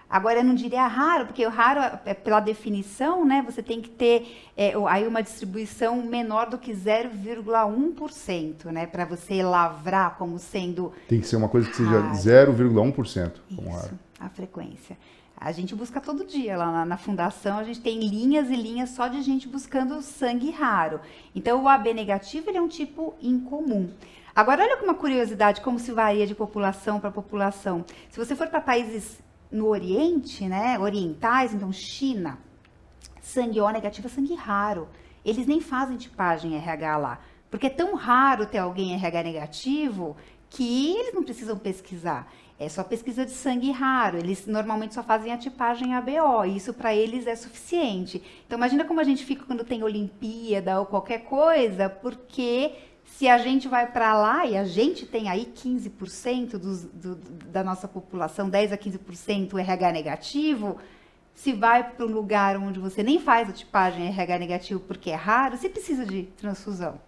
Agora, 0.09 0.38
eu 0.40 0.44
não 0.44 0.54
diria 0.54 0.87
raro, 0.87 1.26
porque 1.26 1.44
o 1.44 1.50
raro, 1.50 1.99
é, 2.04 2.14
pela 2.14 2.38
definição, 2.38 3.25
né, 3.25 3.42
você 3.44 3.62
tem 3.62 3.80
que 3.80 3.88
ter 3.88 4.52
é, 4.56 4.73
aí 4.88 5.09
uma 5.09 5.23
distribuição 5.23 6.02
menor 6.02 6.49
do 6.49 6.59
que 6.59 6.73
0,1%, 6.73 8.66
né, 8.66 8.87
para 8.87 9.04
você 9.04 9.42
lavrar 9.42 10.16
como 10.16 10.38
sendo. 10.38 10.92
Tem 11.09 11.21
que 11.21 11.26
ser 11.26 11.35
uma 11.37 11.49
coisa 11.49 11.68
que 11.71 11.83
raro. 11.83 12.14
seja 12.14 12.47
0,1% 12.47 13.33
como 13.56 13.68
Isso, 13.71 13.78
raro. 13.78 13.99
A 14.21 14.28
frequência. 14.28 14.97
A 15.37 15.53
gente 15.53 15.75
busca 15.75 16.00
todo 16.00 16.25
dia 16.25 16.57
lá 16.57 16.71
na, 16.71 16.87
na, 16.87 16.97
fundação, 16.97 17.59
a 17.59 17.64
gente 17.64 17.81
tem 17.81 17.99
linhas 17.99 18.49
e 18.50 18.57
linhas 18.57 18.91
só 18.91 19.09
de 19.09 19.21
gente 19.23 19.49
buscando 19.49 20.00
sangue 20.00 20.50
raro. 20.50 21.00
Então, 21.35 21.62
o 21.62 21.69
AB 21.69 21.93
negativo 21.93 22.49
ele 22.49 22.59
é 22.59 22.62
um 22.62 22.69
tipo 22.69 23.14
incomum. 23.21 23.91
Agora, 24.35 24.62
olha 24.62 24.83
uma 24.83 24.95
curiosidade, 24.95 25.61
como 25.61 25.79
se 25.79 25.93
varia 25.93 26.26
de 26.26 26.35
população 26.35 26.99
para 26.99 27.11
população. 27.11 27.85
Se 28.11 28.19
você 28.19 28.35
for 28.35 28.49
para 28.49 28.61
países 28.61 29.23
no 29.50 29.67
Oriente, 29.67 30.49
né, 30.49 30.79
orientais, 30.79 31.55
então 31.55 31.73
China, 31.73 32.38
sangue 33.21 33.61
O 33.61 33.71
negativo 33.71 34.07
é 34.07 34.11
sangue 34.11 34.35
raro. 34.35 34.88
Eles 35.25 35.47
nem 35.47 35.61
fazem 35.61 35.97
tipagem 35.97 36.57
RH 36.57 36.97
lá, 36.97 37.20
porque 37.51 37.66
é 37.66 37.70
tão 37.70 37.94
raro 37.94 38.47
ter 38.47 38.59
alguém 38.59 38.94
RH 38.94 39.23
negativo 39.23 40.16
que 40.51 40.97
eles 40.97 41.14
não 41.14 41.23
precisam 41.23 41.59
pesquisar. 41.59 42.31
É 42.59 42.69
só 42.69 42.85
pesquisa 42.85 43.25
de 43.25 43.33
sangue 43.33 43.71
raro. 43.71 44.19
Eles 44.19 44.47
normalmente 44.47 44.95
só 44.95 45.03
fazem 45.03 45.33
a 45.33 45.38
tipagem 45.38 45.95
ABO. 45.95 46.45
E 46.45 46.57
isso 46.57 46.73
para 46.73 46.95
eles 46.95 47.27
é 47.27 47.35
suficiente. 47.35 48.23
Então 48.47 48.57
imagina 48.57 48.85
como 48.85 49.01
a 49.01 49.05
gente 49.05 49.25
fica 49.25 49.45
quando 49.45 49.64
tem 49.64 49.83
Olimpíada 49.83 50.79
ou 50.79 50.87
qualquer 50.87 51.25
coisa, 51.25 51.88
porque 51.88 52.73
se 53.05 53.29
a 53.29 53.38
gente 53.38 53.69
vai 53.69 53.90
para 53.90 54.17
lá 54.17 54.47
e 54.47 54.57
a 54.57 54.64
gente 54.64 55.07
tem 55.07 55.29
aí 55.29 55.53
15% 55.55 56.57
dos, 56.59 56.85
do, 56.85 57.17
da 57.17 57.62
nossa 57.62 57.87
população, 57.87 58.49
10 58.49 58.73
a 58.73 58.79
15% 58.79 59.59
RH 59.59 59.93
negativo, 59.93 60.79
se 61.35 61.53
vai 61.53 61.90
para 61.90 62.07
um 62.07 62.11
lugar 62.11 62.57
onde 62.57 62.79
você 62.79 63.03
nem 63.03 63.21
faz 63.21 63.49
a 63.49 63.53
tipagem 63.53 64.07
RH 64.09 64.38
negativo 64.38 64.81
porque 64.81 65.11
é 65.11 65.14
raro, 65.14 65.57
você 65.57 65.69
precisa 65.69 66.07
de 66.07 66.25
transfusão. 66.37 67.01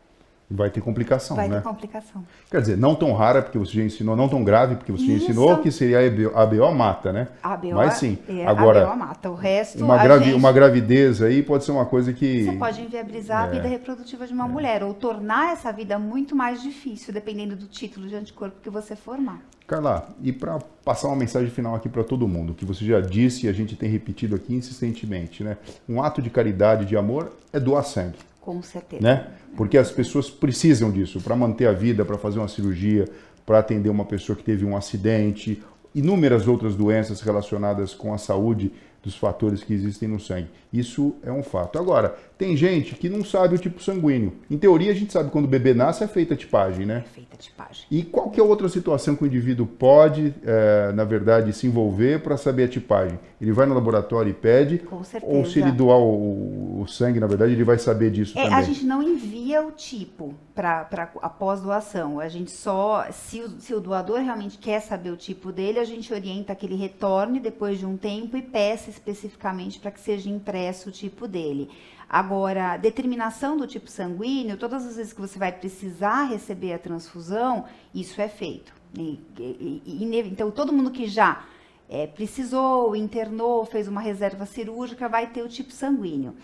Vai 0.49 0.71
ter 0.71 0.81
complicação, 0.81 1.37
Vai 1.37 1.49
né? 1.49 1.55
Vai 1.55 1.63
ter 1.63 1.69
complicação. 1.69 2.25
Quer 2.49 2.61
dizer, 2.61 2.77
não 2.77 2.95
tão 2.95 3.13
rara, 3.13 3.43
porque 3.43 3.59
você 3.59 3.73
já 3.73 3.83
ensinou, 3.83 4.15
não 4.15 4.29
tão 4.29 4.45
grave, 4.45 4.77
porque 4.77 4.93
você 4.93 5.03
Isso. 5.03 5.19
já 5.19 5.25
ensinou, 5.25 5.59
que 5.59 5.73
seria 5.73 5.99
a 6.35 6.43
ABO 6.43 6.73
mata, 6.73 7.13
né? 7.13 7.29
ABO, 7.43 7.75
Mas 7.75 7.95
sim, 7.95 8.17
é, 8.29 8.47
agora... 8.47 8.87
ABO 8.87 8.97
mata. 8.97 9.31
O 9.31 9.35
resto, 9.35 9.85
uma, 9.85 10.01
gravi 10.01 10.27
gente... 10.27 10.37
uma 10.37 10.53
gravidez 10.53 11.21
aí 11.21 11.43
pode 11.43 11.65
ser 11.65 11.73
uma 11.73 11.85
coisa 11.85 12.13
que... 12.13 12.45
Você 12.45 12.53
pode 12.53 12.81
inviabilizar 12.81 13.45
é. 13.45 13.49
a 13.49 13.51
vida 13.51 13.67
reprodutiva 13.67 14.25
de 14.25 14.33
uma 14.33 14.47
é. 14.47 14.49
mulher, 14.49 14.85
ou 14.85 14.95
tornar 14.95 15.53
essa 15.53 15.73
vida 15.73 15.99
muito 15.99 16.37
mais 16.37 16.63
difícil, 16.63 17.13
dependendo 17.13 17.57
do 17.57 17.67
título 17.67 18.07
de 18.07 18.15
anticorpo 18.15 18.61
que 18.63 18.71
você 18.71 18.95
formar. 18.95 19.41
Carla, 19.67 20.09
e 20.23 20.33
para 20.33 20.61
passar 20.85 21.09
uma 21.09 21.17
mensagem 21.17 21.51
final 21.51 21.75
aqui 21.75 21.89
para 21.89 22.05
todo 22.05 22.29
mundo, 22.29 22.55
que 22.55 22.65
você 22.65 22.85
já 22.85 23.01
disse 23.01 23.47
e 23.47 23.49
a 23.49 23.53
gente 23.53 23.75
tem 23.75 23.91
repetido 23.91 24.37
aqui 24.37 24.55
insistentemente, 24.55 25.43
né? 25.43 25.57
Um 25.89 26.01
ato 26.01 26.23
de 26.23 26.31
caridade, 26.31 26.85
de 26.85 26.97
amor, 26.97 27.33
é 27.53 27.59
doar 27.59 27.85
sangue. 27.85 28.17
Com 28.47 28.63
certeza. 28.63 29.03
Né? 29.03 29.27
Porque 29.57 29.77
as 29.77 29.91
pessoas 29.91 30.31
precisam 30.31 30.93
disso 30.93 31.21
para 31.21 31.35
manter 31.35 31.67
a 31.67 31.73
vida, 31.73 32.05
para 32.05 32.17
fazer 32.17 32.39
uma 32.39 32.47
cirurgia, 32.47 33.05
para 33.45 33.59
atender 33.59 33.89
uma 33.89 34.05
pessoa 34.05 34.37
que 34.37 34.45
teve 34.45 34.65
um 34.65 34.77
acidente, 34.77 35.61
inúmeras 35.93 36.47
outras 36.47 36.77
doenças 36.77 37.21
relacionadas 37.21 37.93
com 37.93 38.15
a 38.15 38.19
saúde 38.19 38.71
dos 39.03 39.17
fatores 39.17 39.65
que 39.65 39.75
existem 39.75 40.09
no 40.09 40.21
sangue. 40.21 40.49
Isso 40.73 41.17
é 41.25 41.33
um 41.33 41.43
fato. 41.43 41.77
Agora, 41.77 42.17
tem 42.39 42.57
gente 42.57 42.95
que 42.95 43.09
não 43.09 43.25
sabe 43.25 43.55
o 43.55 43.59
tipo 43.59 43.83
sanguíneo. 43.83 44.35
Em 44.51 44.59
teoria, 44.59 44.93
a 44.93 44.95
gente 44.95 45.13
sabe 45.13 45.31
quando 45.31 45.47
o 45.47 45.49
bebê 45.49 45.73
nasce 45.73 46.05
é 46.05 46.07
feita 46.07 46.35
a 46.35 46.37
tipagem, 46.37 46.85
né? 46.85 47.05
É 47.07 47.09
feita 47.09 47.35
a 47.35 47.39
tipagem. 47.39 47.87
E 47.91 48.03
qual 48.03 48.31
que 48.31 48.39
é 48.39 48.43
outra 48.43 48.69
situação 48.69 49.17
que 49.17 49.25
o 49.25 49.27
indivíduo 49.27 49.67
pode, 49.67 50.35
é, 50.45 50.93
na 50.93 51.05
verdade, 51.05 51.53
se 51.55 51.67
envolver 51.67 52.21
para 52.21 52.37
saber 52.37 52.65
a 52.65 52.69
tipagem? 52.69 53.19
Ele 53.41 53.53
vai 53.53 53.67
no 53.67 53.75
laboratório 53.75 54.31
e 54.31 54.35
pede? 54.35 54.79
Com 54.79 55.03
certeza. 55.03 55.33
Ou 55.33 55.47
se 55.47 55.61
ele 55.61 55.73
doar 55.73 55.99
o, 55.99 56.83
o 56.83 56.87
sangue, 56.87 57.19
na 57.19 57.27
verdade, 57.27 57.53
ele 57.53 57.65
vai 57.65 57.79
saber 57.79 58.11
disso 58.11 58.39
é, 58.39 58.43
também? 58.43 58.59
A 58.59 58.63
gente 58.63 58.85
não 58.85 59.03
envia 59.03 59.67
o 59.67 59.73
tipo 59.73 60.35
para 60.55 61.11
após 61.23 61.61
doação. 61.61 62.21
A 62.21 62.29
gente 62.29 62.51
só, 62.51 63.07
se 63.13 63.41
o, 63.41 63.49
se 63.61 63.75
o 63.75 63.81
doador 63.81 64.21
realmente 64.21 64.59
quer 64.59 64.81
saber 64.81 65.11
o 65.11 65.17
tipo 65.17 65.51
dele, 65.51 65.79
a 65.79 65.85
gente 65.85 66.13
orienta 66.13 66.55
que 66.55 66.67
ele 66.67 66.77
retorne 66.77 67.41
depois 67.41 67.79
de 67.79 67.87
um 67.87 67.97
tempo 67.97 68.37
e 68.37 68.43
peça 68.43 68.91
especificamente 68.91 69.79
para 69.79 69.91
que 69.91 70.01
seja 70.01 70.29
impresso 70.29 70.91
o 70.91 70.93
tipo 70.93 71.27
dele. 71.27 71.71
Agora, 72.09 72.77
determinação 72.77 73.57
do 73.57 73.67
tipo 73.67 73.91
sanguíneo, 73.91 74.57
todas 74.57 74.87
as 74.87 74.97
vezes 74.97 75.13
que 75.13 75.21
você 75.21 75.39
vai 75.39 75.51
precisar 75.51 76.25
receber 76.25 76.73
a 76.73 76.79
transfusão, 76.79 77.65
isso 77.95 78.21
é 78.21 78.29
feito. 78.29 78.73
E, 78.97 79.21
e, 79.39 79.83
e, 79.85 80.21
então, 80.29 80.51
todo 80.51 80.73
mundo 80.73 80.91
que 80.91 81.07
já 81.07 81.45
é, 81.89 82.07
precisou, 82.07 82.95
internou, 82.95 83.65
fez 83.65 83.89
uma 83.89 84.01
reserva 84.01 84.47
cirúrgica, 84.47 85.09
vai 85.09 85.27
ter 85.27 85.43
o 85.43 85.49
tipo 85.49 85.73
sanguíneo. 85.73 86.35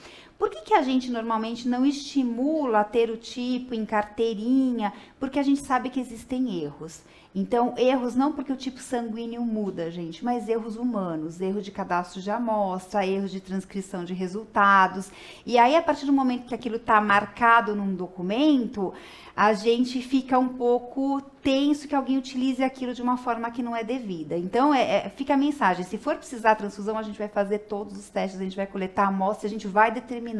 Por 0.42 0.50
que, 0.50 0.62
que 0.62 0.74
a 0.74 0.82
gente 0.82 1.08
normalmente 1.08 1.68
não 1.68 1.86
estimula 1.86 2.80
a 2.80 2.84
ter 2.84 3.08
o 3.10 3.16
tipo 3.16 3.76
em 3.76 3.86
carteirinha? 3.86 4.92
Porque 5.20 5.38
a 5.38 5.42
gente 5.44 5.60
sabe 5.60 5.88
que 5.88 6.00
existem 6.00 6.60
erros. 6.64 7.04
Então, 7.34 7.74
erros 7.78 8.14
não 8.14 8.32
porque 8.32 8.52
o 8.52 8.56
tipo 8.56 8.78
sanguíneo 8.78 9.42
muda, 9.42 9.90
gente, 9.90 10.22
mas 10.22 10.48
erros 10.48 10.76
humanos, 10.76 11.40
erro 11.40 11.62
de 11.62 11.70
cadastro 11.70 12.20
de 12.20 12.30
amostra, 12.30 13.06
erros 13.06 13.30
de 13.30 13.40
transcrição 13.40 14.04
de 14.04 14.12
resultados. 14.12 15.10
E 15.46 15.56
aí, 15.56 15.74
a 15.74 15.82
partir 15.82 16.04
do 16.04 16.12
momento 16.12 16.46
que 16.46 16.54
aquilo 16.54 16.76
está 16.76 17.00
marcado 17.00 17.74
num 17.74 17.94
documento, 17.94 18.92
a 19.34 19.54
gente 19.54 20.02
fica 20.02 20.38
um 20.38 20.48
pouco 20.48 21.22
tenso 21.42 21.88
que 21.88 21.94
alguém 21.94 22.18
utilize 22.18 22.62
aquilo 22.62 22.92
de 22.92 23.00
uma 23.00 23.16
forma 23.16 23.50
que 23.50 23.62
não 23.62 23.74
é 23.74 23.82
devida. 23.82 24.36
Então, 24.36 24.74
é, 24.74 25.06
é, 25.06 25.08
fica 25.08 25.32
a 25.32 25.36
mensagem: 25.36 25.86
se 25.86 25.96
for 25.96 26.16
precisar 26.16 26.54
transfusão, 26.54 26.98
a 26.98 27.02
gente 27.02 27.18
vai 27.18 27.28
fazer 27.28 27.60
todos 27.60 27.96
os 27.96 28.10
testes, 28.10 28.38
a 28.38 28.44
gente 28.44 28.56
vai 28.56 28.66
coletar 28.66 29.06
amostra, 29.06 29.46
a 29.46 29.50
gente 29.50 29.66
vai 29.66 29.90
determinar 29.90 30.31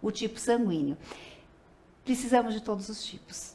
o 0.00 0.10
tipo 0.10 0.38
sanguíneo. 0.38 0.96
Precisamos 2.04 2.54
de 2.54 2.60
todos 2.60 2.88
os 2.88 3.04
tipos 3.04 3.54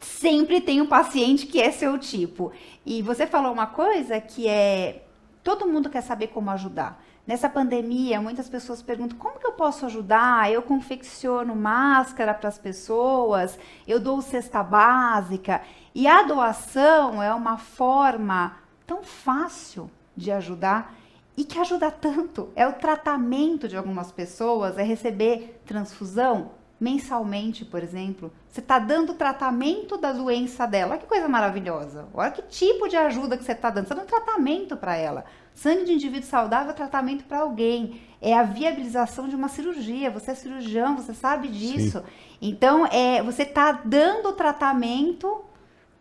sempre 0.00 0.60
tem 0.60 0.80
um 0.80 0.86
paciente 0.86 1.46
que 1.46 1.60
é 1.60 1.70
seu 1.70 1.98
tipo. 1.98 2.52
E 2.84 3.02
você 3.02 3.26
falou 3.26 3.52
uma 3.52 3.66
coisa 3.66 4.20
que 4.20 4.48
é 4.48 5.02
todo 5.42 5.66
mundo 5.66 5.90
quer 5.90 6.02
saber 6.02 6.28
como 6.28 6.50
ajudar. 6.50 7.02
Nessa 7.26 7.48
pandemia, 7.48 8.20
muitas 8.20 8.48
pessoas 8.48 8.82
perguntam: 8.82 9.18
como 9.18 9.38
que 9.38 9.46
eu 9.46 9.52
posso 9.52 9.86
ajudar? 9.86 10.50
Eu 10.50 10.62
confecciono 10.62 11.54
máscara 11.54 12.32
para 12.32 12.48
as 12.48 12.58
pessoas, 12.58 13.58
eu 13.86 14.00
dou 14.00 14.22
cesta 14.22 14.62
básica. 14.62 15.62
E 15.94 16.06
a 16.06 16.22
doação 16.22 17.22
é 17.22 17.32
uma 17.34 17.58
forma 17.58 18.56
tão 18.86 19.02
fácil 19.02 19.90
de 20.16 20.30
ajudar 20.30 20.94
e 21.38 21.44
que 21.44 21.56
ajuda 21.56 21.88
tanto. 21.88 22.48
É 22.56 22.66
o 22.66 22.72
tratamento 22.72 23.68
de 23.68 23.76
algumas 23.76 24.10
pessoas, 24.10 24.76
é 24.76 24.82
receber 24.82 25.62
transfusão 25.64 26.50
mensalmente, 26.80 27.64
por 27.64 27.80
exemplo. 27.80 28.32
Você 28.48 28.58
está 28.58 28.80
dando 28.80 29.14
tratamento 29.14 29.96
da 29.96 30.12
doença 30.12 30.66
dela. 30.66 30.92
Olha 30.92 31.00
que 31.00 31.06
coisa 31.06 31.28
maravilhosa. 31.28 32.08
Olha 32.12 32.32
que 32.32 32.42
tipo 32.42 32.88
de 32.88 32.96
ajuda 32.96 33.36
que 33.36 33.44
você 33.44 33.52
está 33.52 33.70
dando. 33.70 33.86
Você 33.86 33.94
está 33.94 34.02
dando 34.02 34.08
tratamento 34.08 34.76
para 34.76 34.96
ela. 34.96 35.24
Sangue 35.54 35.84
de 35.84 35.92
indivíduo 35.92 36.28
saudável 36.28 36.72
é 36.72 36.74
tratamento 36.74 37.24
para 37.24 37.38
alguém. 37.38 38.00
É 38.20 38.34
a 38.34 38.42
viabilização 38.42 39.28
de 39.28 39.36
uma 39.36 39.48
cirurgia. 39.48 40.10
Você 40.10 40.32
é 40.32 40.34
cirurgião, 40.34 40.96
você 40.96 41.14
sabe 41.14 41.46
disso. 41.46 42.00
Sim. 42.00 42.04
Então, 42.42 42.84
é, 42.86 43.22
você 43.22 43.44
está 43.44 43.70
dando 43.70 44.32
tratamento 44.32 45.44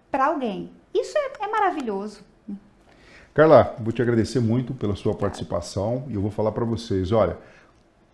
para 0.10 0.26
alguém. 0.26 0.72
Isso 0.96 1.16
é, 1.16 1.46
é 1.46 1.48
maravilhoso. 1.48 2.26
Carla, 3.38 3.76
vou 3.80 3.94
te 3.94 4.02
agradecer 4.02 4.40
muito 4.40 4.74
pela 4.74 4.96
sua 4.96 5.14
participação 5.14 6.06
e 6.10 6.16
eu 6.16 6.22
vou 6.22 6.32
falar 6.32 6.52
para 6.52 6.66
vocês, 6.66 7.12
olha, 7.12 7.38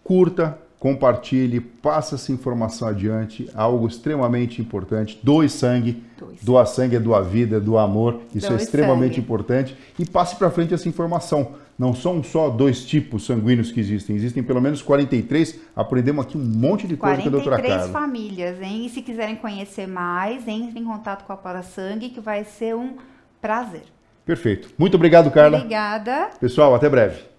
curta, 0.03 0.59
compartilhe, 0.77 1.61
passe 1.61 2.13
essa 2.13 2.29
informação 2.33 2.89
adiante, 2.89 3.49
algo 3.55 3.87
extremamente 3.87 4.61
importante. 4.61 5.17
Doe 5.23 5.47
sangue, 5.47 6.03
Doe 6.19 6.35
doar 6.41 6.67
sangue 6.67 6.97
é 6.97 6.99
doar 6.99 7.23
vida, 7.23 7.55
é 7.55 7.59
doar 7.61 7.85
amor, 7.85 8.19
isso 8.35 8.47
é 8.47 8.49
Doe 8.49 8.59
é 8.59 8.63
extremamente 8.63 9.15
sangue. 9.15 9.21
importante. 9.21 9.77
E 9.97 10.05
passe 10.05 10.35
para 10.35 10.51
frente 10.51 10.73
essa 10.73 10.89
informação. 10.89 11.53
Não 11.79 11.95
são 11.95 12.21
só 12.21 12.49
dois 12.49 12.83
tipos 12.83 13.25
sanguíneos 13.25 13.71
que 13.71 13.79
existem, 13.79 14.17
existem 14.17 14.43
pelo 14.43 14.59
menos 14.59 14.81
43. 14.81 15.57
Aprendemos 15.73 16.25
aqui 16.25 16.37
um 16.37 16.43
monte 16.43 16.85
de 16.85 16.97
coisa 16.97 17.21
com 17.21 17.29
a 17.29 17.31
doutora 17.31 17.61
Carla. 17.61 17.87
43 17.87 17.91
famílias, 17.93 18.61
hein? 18.61 18.85
E 18.87 18.89
se 18.89 19.01
quiserem 19.01 19.37
conhecer 19.37 19.87
mais, 19.87 20.45
entre 20.49 20.77
em 20.77 20.83
contato 20.83 21.23
com 21.23 21.31
a 21.31 21.37
Para 21.37 21.63
Sangue, 21.63 22.09
que 22.09 22.19
vai 22.19 22.43
ser 22.43 22.75
um 22.75 22.97
prazer. 23.39 23.83
Perfeito. 24.25 24.69
Muito 24.77 24.95
obrigado, 24.95 25.29
Carla. 25.31 25.57
Obrigada. 25.57 26.29
Pessoal, 26.39 26.73
até 26.73 26.89
breve. 26.89 27.32